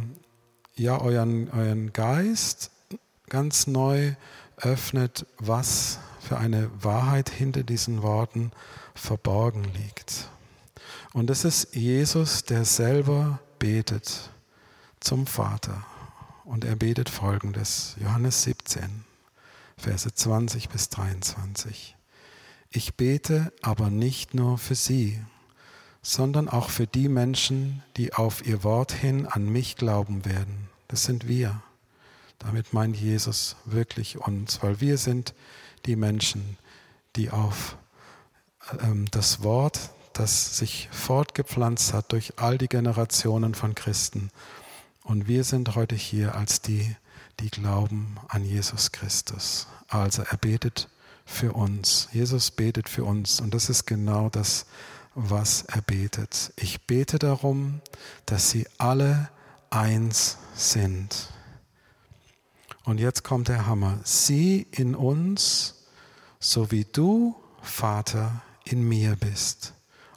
ja 0.76 1.00
euren, 1.00 1.50
euren 1.52 1.92
Geist 1.94 2.72
ganz 3.28 3.68
neu 3.68 4.16
öffnet, 4.58 5.26
was 5.38 6.00
für 6.20 6.38
eine 6.38 6.70
Wahrheit 6.82 7.30
hinter 7.30 7.64
diesen 7.64 8.02
Worten 8.02 8.52
verborgen 8.94 9.66
liegt. 9.74 10.30
Und 11.14 11.30
es 11.30 11.44
ist 11.44 11.76
Jesus, 11.76 12.44
der 12.44 12.64
selber 12.64 13.40
betet 13.60 14.30
zum 15.00 15.28
Vater. 15.28 15.86
Und 16.46 16.64
er 16.64 16.76
betet 16.76 17.10
folgendes, 17.10 17.96
Johannes 18.00 18.44
17, 18.44 19.06
Verse 19.82 20.14
20 20.14 20.70
bis 20.70 20.90
23. 20.90 21.96
Ich 22.70 22.94
bete 22.96 23.52
aber 23.64 23.90
nicht 23.90 24.36
nur 24.36 24.60
für 24.60 24.76
sie, 24.76 25.20
sondern 26.04 26.48
auch 26.48 26.70
für 26.70 26.86
die 26.86 27.10
Menschen, 27.10 27.82
die 27.98 28.14
auf 28.14 28.46
ihr 28.46 28.64
Wort 28.64 28.92
hin 28.92 29.26
an 29.26 29.50
mich 29.50 29.76
glauben 29.76 30.24
werden. 30.24 30.70
Das 30.88 31.06
sind 31.06 31.28
wir. 31.28 31.64
Damit 32.38 32.74
meint 32.74 32.96
Jesus 32.96 33.56
wirklich 33.66 34.18
uns, 34.20 34.62
weil 34.62 34.82
wir 34.82 35.00
sind 35.00 35.34
die 35.88 35.96
Menschen, 35.96 36.58
die 37.16 37.32
auf 37.32 37.76
ähm, 38.82 39.08
das 39.10 39.42
Wort, 39.42 39.90
das 40.14 40.58
sich 40.58 40.90
fortgepflanzt 40.92 41.94
hat 41.94 42.12
durch 42.12 42.34
all 42.38 42.60
die 42.60 42.68
Generationen 42.68 43.56
von 43.56 43.74
Christen, 43.74 44.30
und 45.04 45.28
wir 45.28 45.44
sind 45.44 45.76
heute 45.76 45.96
hier 45.96 46.36
als 46.36 46.62
die, 46.62 46.96
die 47.42 47.50
glauben 47.50 48.18
an 48.28 48.46
Jesus 48.46 48.92
Christus. 48.92 49.68
Also 49.88 50.24
er 50.24 50.38
betet 50.38 50.90
für 51.26 51.54
uns. 51.54 52.08
Jesus 52.14 52.52
betet 52.52 52.88
für 52.88 53.04
uns. 53.04 53.40
Und 53.42 53.54
das 53.54 53.70
ist 53.70 53.86
genau 53.86 54.30
das, 54.30 54.66
was 55.16 55.64
er 55.64 55.82
betet. 55.82 56.54
Ich 56.56 56.82
bete 56.88 57.20
darum, 57.20 57.82
dass 58.26 58.50
sie 58.50 58.68
alle 58.78 59.30
eins 59.70 60.38
sind. 60.56 61.30
Und 62.84 63.00
jetzt 63.00 63.24
kommt 63.24 63.48
der 63.48 63.68
Hammer. 63.68 64.00
Sie 64.04 64.68
in 64.72 64.96
uns, 64.96 65.86
so 66.40 66.72
wie 66.72 66.86
du, 66.86 67.36
Vater, 67.62 68.42
in 68.64 68.88
mir 68.88 69.16
bist 69.16 69.74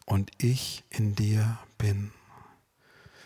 und 0.07 0.31
ich 0.39 0.85
in 0.91 1.15
dir 1.15 1.59
bin 1.79 2.13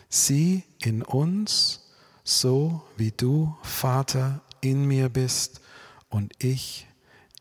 sie 0.09 0.63
in 0.79 1.03
uns, 1.03 1.81
so 2.29 2.83
wie 2.95 3.11
du, 3.11 3.55
Vater, 3.63 4.41
in 4.61 4.85
mir 4.85 5.09
bist 5.09 5.61
und 6.09 6.31
ich 6.37 6.87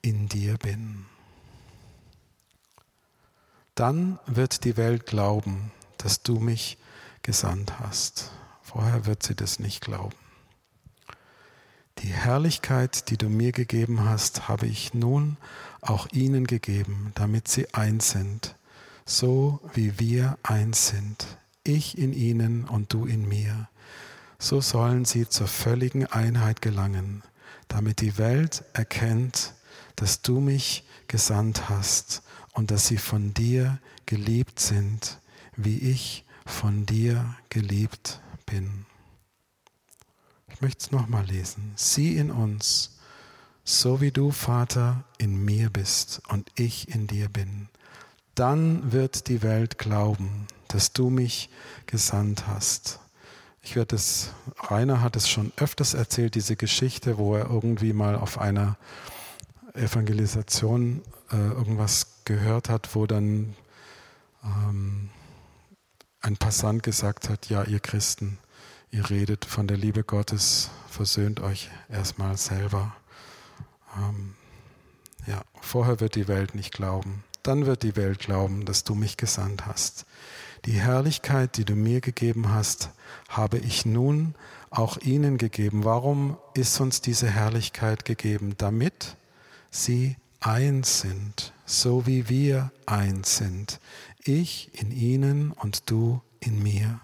in 0.00 0.28
dir 0.28 0.56
bin. 0.56 1.04
Dann 3.74 4.18
wird 4.26 4.64
die 4.64 4.76
Welt 4.76 5.06
glauben, 5.06 5.72
dass 5.98 6.22
du 6.22 6.40
mich 6.40 6.78
gesandt 7.22 7.78
hast. 7.80 8.30
Vorher 8.62 9.04
wird 9.06 9.22
sie 9.22 9.34
das 9.34 9.58
nicht 9.58 9.82
glauben. 9.82 10.16
Die 11.98 12.12
Herrlichkeit, 12.12 13.10
die 13.10 13.16
du 13.16 13.28
mir 13.28 13.52
gegeben 13.52 14.04
hast, 14.04 14.48
habe 14.48 14.66
ich 14.66 14.94
nun 14.94 15.36
auch 15.80 16.06
ihnen 16.12 16.46
gegeben, 16.46 17.12
damit 17.14 17.48
sie 17.48 17.74
eins 17.74 18.10
sind, 18.10 18.56
so 19.04 19.60
wie 19.74 19.98
wir 19.98 20.38
eins 20.42 20.88
sind 20.88 21.38
ich 21.68 21.98
in 21.98 22.12
ihnen 22.12 22.64
und 22.64 22.92
du 22.92 23.04
in 23.04 23.28
mir. 23.28 23.68
So 24.40 24.60
sollen 24.60 25.04
sie 25.04 25.28
zur 25.28 25.48
völligen 25.48 26.06
Einheit 26.06 26.62
gelangen, 26.62 27.22
damit 27.66 28.00
die 28.00 28.18
Welt 28.18 28.64
erkennt, 28.72 29.54
dass 29.96 30.22
du 30.22 30.40
mich 30.40 30.84
gesandt 31.08 31.68
hast 31.68 32.22
und 32.52 32.70
dass 32.70 32.86
sie 32.86 32.98
von 32.98 33.34
dir 33.34 33.80
geliebt 34.06 34.60
sind, 34.60 35.18
wie 35.56 35.78
ich 35.78 36.24
von 36.46 36.86
dir 36.86 37.36
geliebt 37.50 38.20
bin. 38.46 38.86
Ich 40.50 40.60
möchte 40.60 40.84
es 40.84 40.92
nochmal 40.92 41.24
lesen. 41.26 41.72
Sie 41.76 42.16
in 42.16 42.30
uns, 42.30 42.96
so 43.64 44.00
wie 44.00 44.12
du, 44.12 44.30
Vater, 44.30 45.04
in 45.18 45.44
mir 45.44 45.68
bist 45.68 46.22
und 46.28 46.50
ich 46.54 46.88
in 46.88 47.06
dir 47.06 47.28
bin. 47.28 47.68
Dann 48.34 48.92
wird 48.92 49.28
die 49.28 49.42
Welt 49.42 49.78
glauben, 49.78 50.46
dass 50.68 50.92
du 50.92 51.10
mich 51.10 51.50
gesandt 51.86 52.46
hast. 52.46 53.00
Ich 53.68 53.76
werde 53.76 53.96
es, 53.96 54.30
Rainer 54.70 55.02
hat 55.02 55.14
es 55.14 55.28
schon 55.28 55.52
öfters 55.58 55.92
erzählt, 55.92 56.36
diese 56.36 56.56
Geschichte, 56.56 57.18
wo 57.18 57.36
er 57.36 57.50
irgendwie 57.50 57.92
mal 57.92 58.16
auf 58.16 58.38
einer 58.38 58.78
Evangelisation 59.74 61.02
äh, 61.30 61.36
irgendwas 61.36 62.22
gehört 62.24 62.70
hat, 62.70 62.94
wo 62.94 63.06
dann 63.06 63.54
ähm, 64.42 65.10
ein 66.22 66.38
Passant 66.38 66.82
gesagt 66.82 67.28
hat, 67.28 67.50
ja, 67.50 67.62
ihr 67.64 67.80
Christen, 67.80 68.38
ihr 68.90 69.10
redet 69.10 69.44
von 69.44 69.66
der 69.66 69.76
Liebe 69.76 70.02
Gottes, 70.02 70.70
versöhnt 70.88 71.40
euch 71.40 71.68
erstmal 71.90 72.38
selber. 72.38 72.96
Ähm, 73.98 74.34
ja, 75.26 75.42
vorher 75.60 76.00
wird 76.00 76.14
die 76.14 76.26
Welt 76.26 76.54
nicht 76.54 76.72
glauben. 76.72 77.22
Dann 77.42 77.66
wird 77.66 77.82
die 77.82 77.96
Welt 77.96 78.18
glauben, 78.18 78.64
dass 78.64 78.84
du 78.84 78.94
mich 78.94 79.18
gesandt 79.18 79.66
hast. 79.66 80.06
Die 80.64 80.72
Herrlichkeit, 80.72 81.56
die 81.56 81.64
du 81.64 81.74
mir 81.74 82.00
gegeben 82.00 82.50
hast, 82.50 82.90
habe 83.28 83.58
ich 83.58 83.86
nun 83.86 84.34
auch 84.70 84.98
ihnen 84.98 85.38
gegeben. 85.38 85.84
Warum 85.84 86.36
ist 86.54 86.80
uns 86.80 87.00
diese 87.00 87.28
Herrlichkeit 87.28 88.04
gegeben? 88.04 88.54
Damit 88.58 89.16
sie 89.70 90.16
eins 90.40 91.00
sind, 91.00 91.52
so 91.64 92.06
wie 92.06 92.28
wir 92.28 92.70
eins 92.86 93.36
sind. 93.36 93.80
Ich 94.24 94.70
in 94.74 94.90
ihnen 94.90 95.52
und 95.52 95.90
du 95.90 96.20
in 96.40 96.62
mir. 96.62 97.00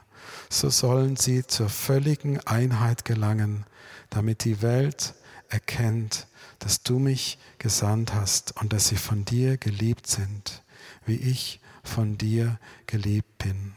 so 0.48 0.70
sollen 0.70 1.16
sie 1.16 1.46
zur 1.46 1.68
völligen 1.68 2.38
Einheit 2.40 3.04
gelangen, 3.04 3.66
damit 4.10 4.44
die 4.44 4.62
Welt 4.62 5.14
erkennt, 5.48 6.26
dass 6.60 6.82
du 6.82 6.98
mich 6.98 7.38
gesandt 7.58 8.14
hast 8.14 8.56
und 8.60 8.72
dass 8.72 8.88
sie 8.88 8.96
von 8.96 9.24
dir 9.24 9.56
geliebt 9.56 10.06
sind, 10.06 10.62
wie 11.04 11.16
ich 11.16 11.60
von 11.84 12.18
dir 12.18 12.58
geliebt 12.86 13.38
bin. 13.38 13.74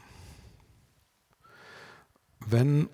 Wenn 2.40 2.88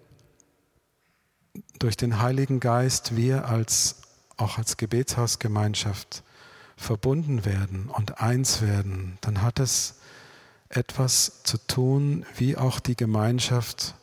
durch 1.79 1.97
den 1.97 2.21
Heiligen 2.21 2.61
Geist 2.61 3.17
wir 3.17 3.49
als 3.49 4.03
auch 4.37 4.59
als 4.59 4.77
Gebetshausgemeinschaft 4.77 6.25
verbunden 6.77 7.45
werden 7.45 7.89
und 7.89 8.21
eins 8.21 8.63
werden, 8.63 9.19
dann 9.21 9.43
hat 9.43 9.61
es 9.61 10.01
etwas 10.69 11.45
zu 11.45 11.59
tun, 11.59 12.27
wie 12.37 12.57
auch 12.57 12.81
die 12.81 12.97
Gemeinschaft 12.97 13.95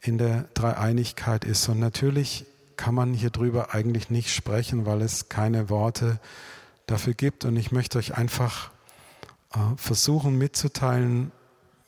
in 0.00 0.18
der 0.18 0.44
Dreieinigkeit 0.54 1.44
ist. 1.44 1.68
Und 1.68 1.78
natürlich 1.78 2.44
kann 2.76 2.94
man 2.94 3.14
hier 3.14 3.30
drüber 3.30 3.74
eigentlich 3.74 4.10
nicht 4.10 4.34
sprechen, 4.34 4.86
weil 4.86 5.02
es 5.02 5.28
keine 5.28 5.68
Worte 5.68 6.18
dafür 6.86 7.14
gibt. 7.14 7.44
Und 7.44 7.56
ich 7.56 7.72
möchte 7.72 7.98
euch 7.98 8.16
einfach 8.16 8.70
versuchen 9.76 10.36
mitzuteilen, 10.36 11.32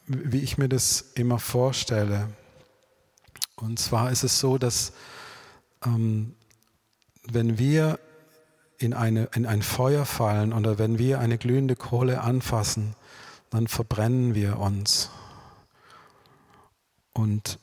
wie 0.07 0.41
ich 0.41 0.59
mir 0.59 0.69
das 0.69 1.13
immer 1.15 1.39
vorstelle. 1.39 2.29
Und 3.57 3.79
zwar 3.79 4.11
ist 4.11 4.25
es 4.25 4.41
so, 4.41 4.59
dass 4.59 4.93
ähm, 5.85 6.35
wenn 7.27 7.59
wir 7.59 7.99
in, 8.79 8.95
eine, 8.95 9.29
in 9.35 9.47
ein 9.47 9.63
Feuer 9.63 10.07
fallen 10.07 10.53
oder 10.53 10.79
wenn 10.79 10.99
wir 10.99 11.21
eine 11.21 11.37
glühende 11.37 11.77
Kohle 11.77 12.23
anfassen, 12.23 12.97
dann 13.51 13.69
verbrennen 13.69 14.35
wir 14.35 14.59
uns. 14.59 15.11
Und 17.13 17.59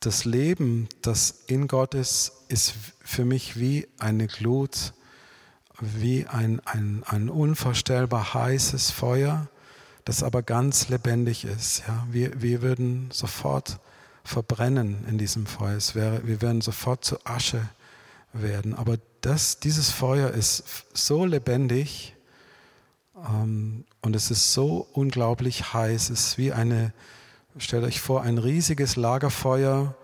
das 0.00 0.24
Leben, 0.24 0.88
das 1.00 1.44
in 1.46 1.68
Gott 1.68 1.94
ist, 1.94 2.32
ist 2.48 2.74
für 3.00 3.24
mich 3.24 3.58
wie 3.58 3.88
eine 3.98 4.26
Glut, 4.26 4.92
wie 5.80 6.26
ein, 6.26 6.60
ein, 6.64 7.02
ein 7.06 7.28
unvorstellbar 7.28 8.34
heißes 8.34 8.90
Feuer, 8.90 9.48
das 10.04 10.22
aber 10.22 10.42
ganz 10.42 10.88
lebendig 10.88 11.44
ist. 11.44 11.82
Ja, 11.86 12.06
wir, 12.10 12.40
wir 12.40 12.62
würden 12.62 13.10
sofort 13.12 13.78
verbrennen 14.24 15.04
in 15.08 15.18
diesem 15.18 15.46
Feuer. 15.46 15.76
Es 15.76 15.94
wäre, 15.94 16.26
wir 16.26 16.42
würden 16.42 16.60
sofort 16.60 17.04
zu 17.04 17.18
Asche 17.24 17.68
werden. 18.32 18.74
Aber 18.74 18.98
das, 19.20 19.60
dieses 19.60 19.90
Feuer 19.90 20.30
ist 20.30 20.64
so 20.94 21.24
lebendig 21.24 22.14
ähm, 23.16 23.84
und 24.02 24.16
es 24.16 24.30
ist 24.30 24.52
so 24.52 24.86
unglaublich 24.92 25.72
heiß. 25.72 26.10
Es 26.10 26.28
ist 26.28 26.38
wie 26.38 26.52
eine, 26.52 26.92
stellt 27.58 27.84
euch 27.84 28.00
vor, 28.00 28.22
ein 28.22 28.38
riesiges 28.38 28.96
Lagerfeuer 28.96 29.94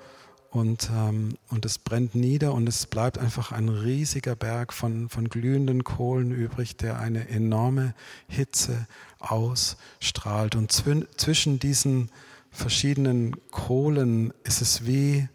und, 0.52 0.90
ähm, 0.94 1.38
und 1.48 1.64
es 1.64 1.78
brennt 1.78 2.14
nieder 2.14 2.52
und 2.52 2.68
es 2.68 2.84
bleibt 2.84 3.16
einfach 3.16 3.52
ein 3.52 3.70
riesiger 3.70 4.36
Berg 4.36 4.74
von, 4.74 5.08
von 5.08 5.30
glühenden 5.30 5.82
Kohlen 5.82 6.30
übrig, 6.30 6.76
der 6.76 6.98
eine 6.98 7.26
enorme 7.30 7.94
Hitze 8.28 8.86
ausstrahlt. 9.18 10.54
Und 10.54 10.70
zwischen 10.70 11.58
diesen 11.58 12.10
verschiedenen 12.50 13.34
Kohlen 13.50 14.34
ist 14.44 14.60
es 14.60 14.84
wie 14.84 15.26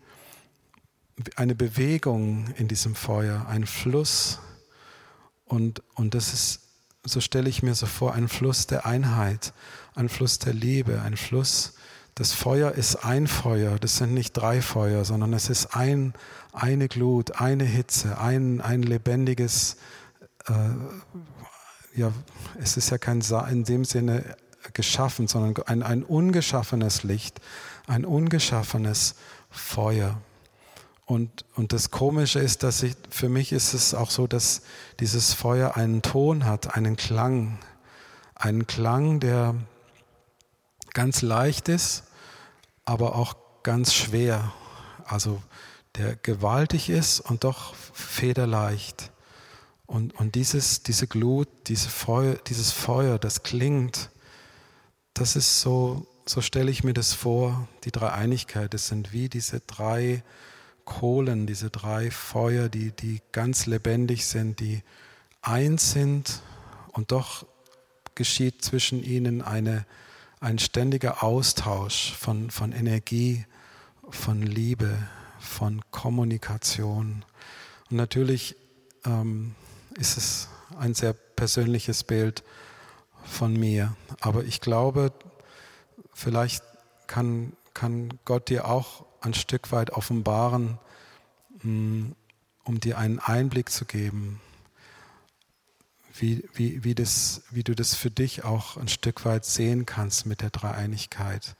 eine 1.36 1.56
Bewegung 1.56 2.54
in 2.58 2.68
diesem 2.68 2.94
Feuer, 2.94 3.48
ein 3.48 3.66
Fluss. 3.66 4.38
Und, 5.46 5.82
und 5.96 6.14
das 6.14 6.32
ist, 6.32 6.60
so 7.04 7.22
stelle 7.22 7.50
ich 7.50 7.64
mir 7.64 7.74
so 7.74 7.88
vor, 7.88 8.14
ein 8.14 8.28
Fluss 8.28 8.68
der 8.68 8.86
Einheit, 8.86 9.52
ein 9.96 10.10
Fluss 10.10 10.38
der 10.38 10.54
Liebe, 10.54 11.02
ein 11.02 11.18
Fluss, 11.18 11.74
das 12.18 12.34
Feuer 12.34 12.72
ist 12.72 12.96
ein 13.06 13.28
Feuer, 13.28 13.78
das 13.78 13.98
sind 13.98 14.16
nicht 14.16 14.34
drei 14.34 14.64
Feuer, 14.64 15.06
sondern 15.06 15.34
es 15.34 15.52
ist 15.52 15.76
ein, 15.76 16.16
eine 16.52 16.88
Glut, 16.88 17.40
eine 17.40 17.64
Hitze, 17.64 18.18
ein, 18.18 18.60
ein 18.60 18.82
lebendiges, 18.82 19.78
äh, 20.48 22.00
ja, 22.00 22.12
es 22.60 22.76
ist 22.76 22.90
ja 22.90 22.98
kein 22.98 23.22
in 23.52 23.66
dem 23.66 23.86
Sinne 23.86 24.36
geschaffen, 24.74 25.28
sondern 25.28 25.64
ein, 25.68 25.84
ein 25.84 26.04
ungeschaffenes 26.04 27.04
Licht, 27.04 27.40
ein 27.86 28.04
ungeschaffenes 28.04 29.14
Feuer. 29.52 30.20
Und, 31.06 31.46
und 31.54 31.72
das 31.72 31.92
Komische 31.92 32.40
ist, 32.40 32.64
dass 32.64 32.82
ich, 32.82 32.96
für 33.12 33.30
mich 33.30 33.52
ist 33.52 33.76
es 33.76 33.94
auch 33.94 34.10
so, 34.10 34.26
dass 34.26 34.64
dieses 35.00 35.36
Feuer 35.36 35.78
einen 35.78 36.02
Ton 36.02 36.46
hat, 36.46 36.76
einen 36.76 36.96
Klang. 36.96 37.60
Einen 38.34 38.66
Klang, 38.66 39.20
der 39.20 39.54
ganz 40.94 41.22
leicht 41.22 41.70
ist, 41.70 42.07
aber 42.88 43.16
auch 43.16 43.36
ganz 43.64 43.94
schwer. 43.94 44.54
Also 45.06 45.42
der 45.96 46.16
gewaltig 46.16 46.90
ist 46.90 47.20
und 47.20 47.44
doch 47.44 47.76
federleicht. 47.76 49.12
Und, 49.86 50.16
und 50.16 50.36
dieses, 50.36 50.84
diese 50.84 51.06
Glut, 51.06 51.50
diese 51.68 51.90
Feuer, 51.90 52.36
dieses 52.48 52.72
Feuer, 52.72 53.20
das 53.20 53.44
klingt, 53.44 54.10
das 55.14 55.36
ist 55.36 55.60
so, 55.60 56.08
so 56.26 56.40
stelle 56.42 56.72
ich 56.72 56.86
mir 56.86 56.94
das 56.94 57.14
vor, 57.14 57.68
die 57.84 57.92
Dreieinigkeit, 57.92 58.74
das 58.74 58.88
sind 58.88 59.12
wie 59.12 59.28
diese 59.28 59.60
drei 59.60 60.24
Kohlen, 60.86 61.46
diese 61.46 61.70
drei 61.70 62.10
Feuer, 62.10 62.70
die, 62.70 62.92
die 62.92 63.22
ganz 63.34 63.66
lebendig 63.66 64.26
sind, 64.26 64.62
die 64.62 64.82
eins 65.42 65.92
sind 65.92 66.42
und 66.94 67.12
doch 67.12 67.46
geschieht 68.16 68.64
zwischen 68.64 69.04
ihnen 69.04 69.42
eine, 69.42 69.86
ein 70.40 70.60
ständiger 70.60 71.24
Austausch 71.24 72.14
von, 72.14 72.52
von 72.52 72.72
Energie, 72.72 73.46
von 74.10 74.42
Liebe, 74.42 74.98
von 75.40 75.82
Kommunikation. 75.92 77.26
Und 77.90 77.98
natürlich 77.98 78.56
ähm, 79.06 79.56
ist 79.96 80.18
es 80.18 80.50
ein 80.78 80.94
sehr 80.94 81.14
persönliches 81.14 82.04
Bild 82.04 82.44
von 83.24 83.54
mir, 83.54 83.96
aber 84.22 84.44
ich 84.44 84.62
glaube, 84.62 85.12
vielleicht 86.14 86.64
kann, 87.08 87.54
kann 87.74 88.20
Gott 88.26 88.50
dir 88.50 88.68
auch 88.68 89.06
ein 89.22 89.34
Stück 89.34 89.72
weit 89.72 89.92
offenbaren, 89.92 90.80
mm, 91.64 92.12
um 92.64 92.80
dir 92.80 92.98
einen 92.98 93.20
Einblick 93.20 93.70
zu 93.70 93.86
geben, 93.86 94.40
wie, 96.20 96.44
wie, 96.54 96.84
wie, 96.84 96.96
das, 96.96 97.44
wie 97.52 97.64
du 97.64 97.76
das 97.76 97.96
für 97.96 98.12
dich 98.12 98.44
auch 98.44 98.78
ein 98.78 98.88
Stück 98.88 99.26
weit 99.26 99.46
sehen 99.46 99.86
kannst 99.86 100.26
mit 100.26 100.42
der 100.42 100.50
Dreieinigkeit. 100.50 101.56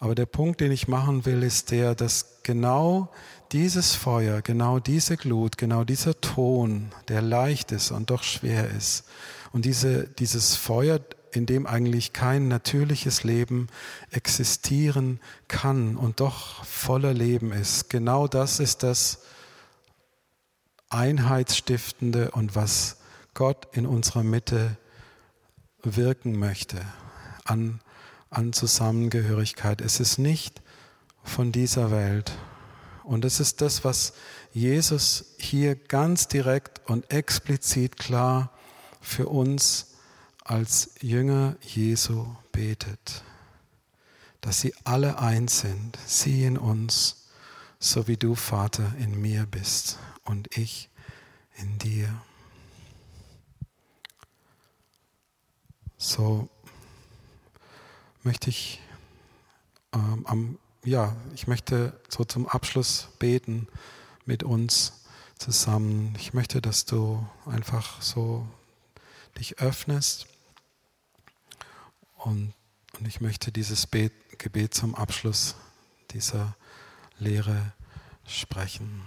Aber 0.00 0.14
der 0.14 0.26
Punkt, 0.26 0.60
den 0.60 0.72
ich 0.72 0.88
machen 0.88 1.24
will, 1.24 1.42
ist 1.42 1.70
der, 1.70 1.94
dass 1.94 2.42
genau 2.42 3.10
dieses 3.52 3.94
Feuer, 3.94 4.42
genau 4.42 4.78
diese 4.78 5.16
Glut, 5.16 5.56
genau 5.56 5.84
dieser 5.84 6.20
Ton, 6.20 6.92
der 7.08 7.22
leicht 7.22 7.72
ist 7.72 7.90
und 7.90 8.10
doch 8.10 8.22
schwer 8.22 8.68
ist, 8.70 9.04
und 9.52 9.64
diese, 9.64 10.08
dieses 10.08 10.56
Feuer, 10.56 10.98
in 11.30 11.46
dem 11.46 11.66
eigentlich 11.66 12.12
kein 12.12 12.48
natürliches 12.48 13.22
Leben 13.22 13.68
existieren 14.10 15.20
kann 15.46 15.96
und 15.96 16.20
doch 16.20 16.64
voller 16.64 17.14
Leben 17.14 17.52
ist. 17.52 17.88
Genau 17.88 18.26
das 18.26 18.60
ist 18.60 18.82
das 18.82 19.20
Einheitsstiftende 20.90 22.32
und 22.32 22.56
was 22.56 22.96
Gott 23.34 23.68
in 23.72 23.86
unserer 23.86 24.22
Mitte 24.22 24.76
wirken 25.82 26.38
möchte 26.38 26.80
an, 27.44 27.80
an 28.30 28.52
Zusammengehörigkeit. 28.52 29.80
Es 29.80 30.00
ist 30.00 30.18
nicht 30.18 30.62
von 31.22 31.52
dieser 31.52 31.90
Welt. 31.90 32.32
Und 33.02 33.24
es 33.24 33.40
ist 33.40 33.60
das, 33.60 33.84
was 33.84 34.14
Jesus 34.52 35.34
hier 35.38 35.74
ganz 35.74 36.28
direkt 36.28 36.88
und 36.88 37.10
explizit 37.10 37.98
klar 37.98 38.50
für 39.00 39.28
uns 39.28 39.94
als 40.42 40.94
Jünger 41.00 41.56
Jesu 41.60 42.26
betet, 42.52 43.22
dass 44.40 44.60
sie 44.60 44.74
alle 44.84 45.18
eins 45.18 45.60
sind, 45.60 45.98
sie 46.06 46.44
in 46.44 46.56
uns, 46.56 47.28
so 47.78 48.08
wie 48.08 48.16
du, 48.16 48.34
Vater, 48.34 48.94
in 48.98 49.20
mir 49.20 49.46
bist 49.46 49.98
und 50.24 50.56
ich 50.56 50.88
in 51.56 51.78
dir. 51.78 52.08
So 56.04 56.50
möchte 58.24 58.50
ich 58.50 58.78
ähm, 59.94 60.26
am, 60.26 60.58
ja, 60.84 61.16
ich 61.34 61.46
möchte 61.46 61.98
so 62.10 62.26
zum 62.26 62.46
Abschluss 62.46 63.08
beten 63.18 63.68
mit 64.26 64.42
uns 64.42 65.06
zusammen. 65.38 66.14
Ich 66.18 66.34
möchte, 66.34 66.60
dass 66.60 66.84
du 66.84 67.26
einfach 67.46 68.02
so 68.02 68.46
dich 69.38 69.60
öffnest 69.60 70.26
und, 72.16 72.52
und 72.98 73.08
ich 73.08 73.22
möchte 73.22 73.50
dieses 73.50 73.86
Bet, 73.86 74.12
Gebet 74.38 74.74
zum 74.74 74.94
Abschluss 74.94 75.54
dieser 76.10 76.54
Lehre 77.18 77.72
sprechen. 78.26 79.00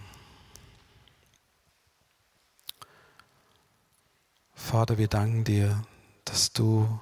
Vater, 4.56 4.98
wir 4.98 5.08
danken 5.08 5.44
dir, 5.44 5.86
dass 6.30 6.52
du 6.52 7.00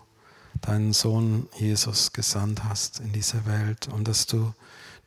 deinen 0.61 0.93
Sohn 0.93 1.47
Jesus 1.57 2.13
gesandt 2.13 2.63
hast 2.63 2.99
in 2.99 3.11
diese 3.11 3.45
Welt 3.45 3.88
und 3.88 4.07
dass 4.07 4.26
du 4.26 4.53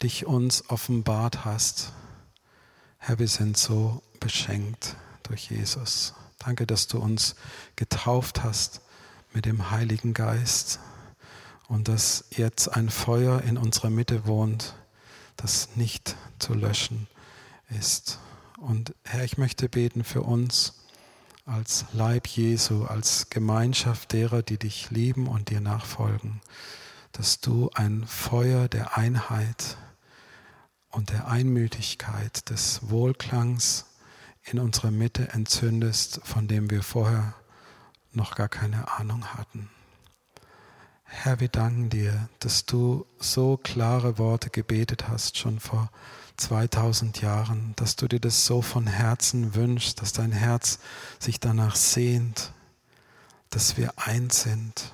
dich 0.03 0.27
uns 0.27 0.69
offenbart 0.69 1.45
hast. 1.45 1.93
Herr, 2.99 3.19
wir 3.19 3.29
sind 3.29 3.57
so 3.57 4.03
beschenkt 4.21 4.97
durch 5.25 5.51
Jesus. 5.51 6.15
Danke, 6.39 6.67
dass 6.67 6.87
du 6.87 6.99
uns 6.99 7.35
getauft 7.77 8.43
hast 8.45 8.81
mit 9.33 9.45
dem 9.45 9.71
Heiligen 9.71 10.15
Geist 10.15 10.79
und 11.69 11.89
dass 11.89 12.25
jetzt 12.31 12.69
ein 12.69 12.89
Feuer 12.89 13.43
in 13.43 13.59
unserer 13.59 13.91
Mitte 13.91 14.27
wohnt, 14.27 14.75
das 15.37 15.77
nicht 15.77 16.17
zu 16.39 16.55
löschen 16.55 17.09
ist. 17.69 18.19
Und 18.59 18.95
Herr, 19.05 19.25
ich 19.25 19.39
möchte 19.39 19.69
beten 19.69 20.05
für 20.05 20.23
uns 20.23 20.78
als 21.49 21.87
Leib 21.93 22.27
Jesu, 22.27 22.85
als 22.85 23.31
Gemeinschaft 23.31 24.13
derer, 24.13 24.43
die 24.43 24.59
dich 24.59 24.91
lieben 24.91 25.27
und 25.27 25.49
dir 25.49 25.61
nachfolgen, 25.61 26.41
dass 27.13 27.41
du 27.41 27.71
ein 27.75 28.07
Feuer 28.07 28.69
der 28.69 28.99
Einheit 28.99 29.79
und 30.91 31.11
der 31.11 31.29
Einmütigkeit, 31.29 32.51
des 32.51 32.91
Wohlklangs 32.91 33.87
in 34.43 34.59
unserer 34.59 34.91
Mitte 34.91 35.29
entzündest, 35.31 36.21
von 36.23 36.49
dem 36.49 36.71
wir 36.71 36.83
vorher 36.83 37.35
noch 38.13 38.35
gar 38.35 38.49
keine 38.49 38.99
Ahnung 38.99 39.25
hatten. 39.35 39.71
Herr, 41.05 41.41
wir 41.41 41.49
danken 41.49 41.89
dir, 41.89 42.29
dass 42.41 42.67
du 42.67 43.07
so 43.19 43.57
klare 43.57 44.19
Worte 44.19 44.51
gebetet 44.51 45.09
hast, 45.09 45.39
schon 45.39 45.61
vor 45.61 45.91
2000 46.39 47.21
Jahren, 47.21 47.75
dass 47.77 47.97
du 47.97 48.09
dir 48.09 48.21
das 48.21 48.47
so 48.47 48.63
von 48.63 48.87
Herzen 48.87 49.55
wünschst, 49.55 50.01
dass 50.01 50.13
dein 50.13 50.33
Herz 50.33 50.79
sich 51.19 51.41
danach 51.41 51.77
sehnt, 51.77 52.53
dass 53.51 53.77
wir 53.77 53.93
eins 53.97 54.43
sind 54.43 54.93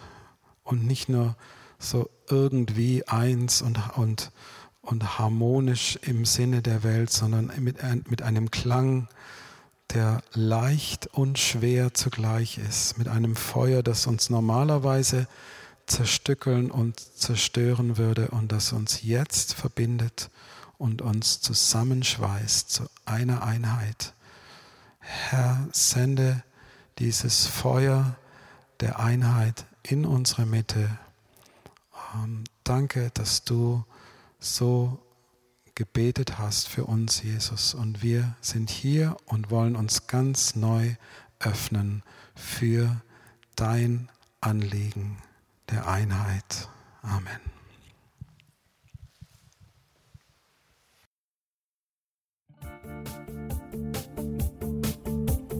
und 0.62 0.86
nicht 0.86 1.08
nur 1.08 1.36
so 1.78 2.08
irgendwie 2.28 3.06
eins 3.06 3.62
und, 3.62 3.78
und, 3.96 4.32
und 4.80 5.18
harmonisch 5.18 5.98
im 6.02 6.24
Sinne 6.24 6.62
der 6.62 6.82
Welt, 6.82 7.10
sondern 7.10 7.52
mit, 7.58 7.78
mit 8.08 8.22
einem 8.22 8.50
Klang, 8.50 9.08
der 9.92 10.22
leicht 10.32 11.08
und 11.08 11.38
schwer 11.38 11.92
zugleich 11.92 12.58
ist, 12.58 12.96
mit 12.96 13.06
einem 13.06 13.36
Feuer, 13.36 13.82
das 13.82 14.06
uns 14.06 14.30
normalerweise 14.30 15.28
zerstückeln 15.86 16.70
und 16.70 16.98
zerstören 16.98 17.98
würde 17.98 18.28
und 18.28 18.50
das 18.50 18.72
uns 18.72 19.02
jetzt 19.02 19.52
verbindet 19.52 20.30
und 20.84 21.00
uns 21.00 21.40
zusammenschweißt 21.40 22.68
zu 22.68 22.84
einer 23.06 23.42
Einheit. 23.42 24.12
Herr, 24.98 25.66
sende 25.72 26.44
dieses 26.98 27.46
Feuer 27.46 28.16
der 28.80 28.98
Einheit 28.98 29.64
in 29.82 30.04
unsere 30.04 30.44
Mitte. 30.44 30.90
Ähm, 32.14 32.44
danke, 32.64 33.10
dass 33.14 33.44
du 33.44 33.82
so 34.38 34.98
gebetet 35.74 36.38
hast 36.38 36.68
für 36.68 36.84
uns, 36.84 37.22
Jesus. 37.22 37.72
Und 37.72 38.02
wir 38.02 38.36
sind 38.42 38.68
hier 38.68 39.16
und 39.24 39.50
wollen 39.50 39.76
uns 39.76 40.06
ganz 40.06 40.54
neu 40.54 40.96
öffnen 41.38 42.02
für 42.34 43.00
dein 43.56 44.10
Anliegen 44.42 45.16
der 45.70 45.88
Einheit. 45.88 46.68
Amen. 47.00 47.53